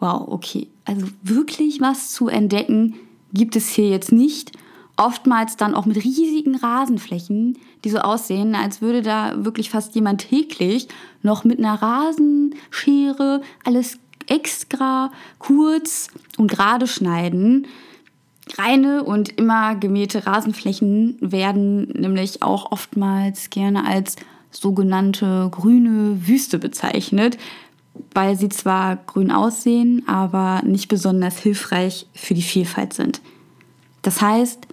wow, 0.00 0.26
okay, 0.28 0.68
also 0.84 1.06
wirklich 1.22 1.80
was 1.80 2.10
zu 2.10 2.28
entdecken 2.28 2.94
gibt 3.32 3.56
es 3.56 3.68
hier 3.68 3.88
jetzt 3.88 4.12
nicht 4.12 4.52
oftmals 4.96 5.56
dann 5.56 5.74
auch 5.74 5.86
mit 5.86 5.96
riesigen 5.96 6.56
Rasenflächen, 6.56 7.58
die 7.84 7.90
so 7.90 7.98
aussehen, 7.98 8.54
als 8.54 8.82
würde 8.82 9.02
da 9.02 9.44
wirklich 9.44 9.70
fast 9.70 9.94
jemand 9.94 10.28
täglich 10.28 10.88
noch 11.22 11.44
mit 11.44 11.58
einer 11.58 11.80
Rasenschere 11.80 13.42
alles 13.64 13.98
extra 14.28 15.10
kurz 15.38 16.08
und 16.36 16.50
gerade 16.50 16.86
schneiden. 16.86 17.66
Reine 18.58 19.04
und 19.04 19.38
immer 19.38 19.76
gemähte 19.76 20.26
Rasenflächen 20.26 21.16
werden 21.20 21.88
nämlich 21.88 22.42
auch 22.42 22.70
oftmals 22.70 23.50
gerne 23.50 23.86
als 23.86 24.16
sogenannte 24.52 25.48
grüne 25.50 26.26
Wüste 26.26 26.58
bezeichnet, 26.58 27.38
weil 28.14 28.36
sie 28.36 28.48
zwar 28.48 28.96
grün 28.96 29.30
aussehen, 29.30 30.06
aber 30.06 30.62
nicht 30.64 30.88
besonders 30.88 31.38
hilfreich 31.38 32.06
für 32.14 32.34
die 32.34 32.42
Vielfalt 32.42 32.92
sind. 32.92 33.20
Das 34.02 34.20
heißt, 34.20 34.66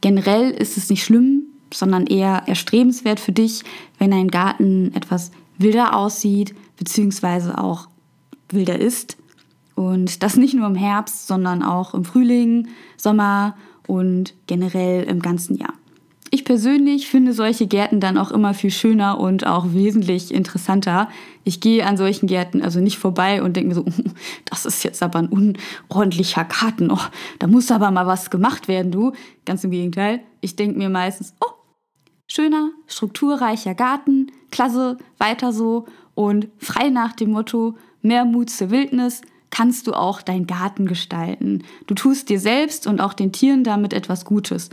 generell 0.00 0.50
ist 0.50 0.76
es 0.76 0.90
nicht 0.90 1.04
schlimm, 1.04 1.44
sondern 1.72 2.06
eher 2.06 2.42
erstrebenswert 2.46 3.20
für 3.20 3.32
dich, 3.32 3.62
wenn 3.98 4.10
dein 4.10 4.28
Garten 4.28 4.92
etwas 4.94 5.30
wilder 5.58 5.96
aussieht, 5.96 6.54
beziehungsweise 6.76 7.58
auch 7.58 7.88
wilder 8.50 8.78
ist. 8.78 9.16
Und 9.74 10.22
das 10.22 10.36
nicht 10.36 10.54
nur 10.54 10.66
im 10.66 10.74
Herbst, 10.74 11.26
sondern 11.26 11.62
auch 11.62 11.94
im 11.94 12.04
Frühling, 12.04 12.68
Sommer 12.96 13.56
und 13.86 14.34
generell 14.46 15.04
im 15.04 15.20
ganzen 15.20 15.56
Jahr. 15.56 15.74
Ich 16.34 16.46
persönlich 16.46 17.08
finde 17.08 17.34
solche 17.34 17.66
Gärten 17.66 18.00
dann 18.00 18.16
auch 18.16 18.30
immer 18.30 18.54
viel 18.54 18.70
schöner 18.70 19.20
und 19.20 19.46
auch 19.46 19.74
wesentlich 19.74 20.32
interessanter. 20.32 21.10
Ich 21.44 21.60
gehe 21.60 21.84
an 21.84 21.98
solchen 21.98 22.26
Gärten 22.26 22.62
also 22.62 22.80
nicht 22.80 22.96
vorbei 22.96 23.42
und 23.42 23.54
denke 23.54 23.68
mir 23.68 23.74
so, 23.74 23.84
das 24.46 24.64
ist 24.64 24.82
jetzt 24.82 25.02
aber 25.02 25.18
ein 25.18 25.28
unordentlicher 25.28 26.44
Garten. 26.44 26.90
Oh, 26.90 27.04
da 27.38 27.46
muss 27.48 27.70
aber 27.70 27.90
mal 27.90 28.06
was 28.06 28.30
gemacht 28.30 28.66
werden, 28.66 28.90
du. 28.90 29.12
Ganz 29.44 29.62
im 29.62 29.72
Gegenteil. 29.72 30.20
Ich 30.40 30.56
denke 30.56 30.78
mir 30.78 30.88
meistens, 30.88 31.34
oh, 31.44 31.52
schöner, 32.26 32.70
strukturreicher 32.86 33.74
Garten, 33.74 34.32
klasse, 34.50 34.96
weiter 35.18 35.52
so 35.52 35.84
und 36.14 36.48
frei 36.56 36.88
nach 36.88 37.12
dem 37.12 37.32
Motto, 37.32 37.74
mehr 38.00 38.24
Mut 38.24 38.48
zur 38.48 38.70
Wildnis, 38.70 39.20
kannst 39.50 39.86
du 39.86 39.92
auch 39.92 40.22
deinen 40.22 40.46
Garten 40.46 40.86
gestalten. 40.86 41.62
Du 41.86 41.92
tust 41.92 42.30
dir 42.30 42.40
selbst 42.40 42.86
und 42.86 43.02
auch 43.02 43.12
den 43.12 43.32
Tieren 43.32 43.64
damit 43.64 43.92
etwas 43.92 44.24
Gutes. 44.24 44.70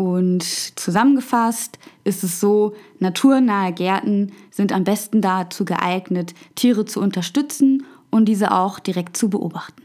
Und 0.00 0.44
zusammengefasst 0.78 1.76
ist 2.04 2.22
es 2.22 2.38
so, 2.38 2.72
naturnahe 3.00 3.72
Gärten 3.72 4.30
sind 4.48 4.72
am 4.72 4.84
besten 4.84 5.20
dazu 5.20 5.64
geeignet, 5.64 6.34
Tiere 6.54 6.84
zu 6.84 7.00
unterstützen 7.00 7.82
und 8.08 8.26
diese 8.26 8.52
auch 8.52 8.78
direkt 8.78 9.16
zu 9.16 9.28
beobachten. 9.28 9.82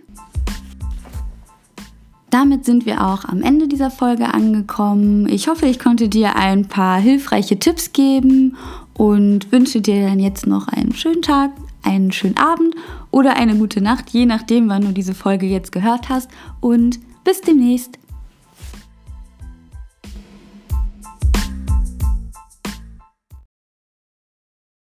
Damit 2.30 2.64
sind 2.64 2.86
wir 2.86 3.04
auch 3.04 3.26
am 3.26 3.42
Ende 3.42 3.68
dieser 3.68 3.90
Folge 3.90 4.32
angekommen. 4.32 5.28
Ich 5.28 5.48
hoffe, 5.48 5.66
ich 5.66 5.80
konnte 5.80 6.10
dir 6.10 6.36
ein 6.36 6.68
paar 6.68 7.00
hilfreiche 7.00 7.58
Tipps 7.58 7.92
geben 7.92 8.56
und 8.94 9.52
wünsche 9.52 9.82
dir 9.82 10.08
dann 10.08 10.20
jetzt 10.20 10.46
noch 10.46 10.68
einen 10.68 10.94
schönen 10.94 11.24
Tag, 11.24 11.50
einen 11.82 12.12
schönen 12.12 12.38
Abend 12.38 12.76
oder 13.10 13.36
eine 13.36 13.56
gute 13.56 13.82
Nacht, 13.82 14.12
je 14.12 14.28
nachdem, 14.28 14.70
wann 14.70 14.84
du 14.84 14.92
diese 14.92 15.16
Folge 15.16 15.48
jetzt 15.48 15.72
gehört 15.72 16.10
hast. 16.10 16.30
Und 16.60 17.00
bis 17.24 17.42
demnächst. 17.42 17.98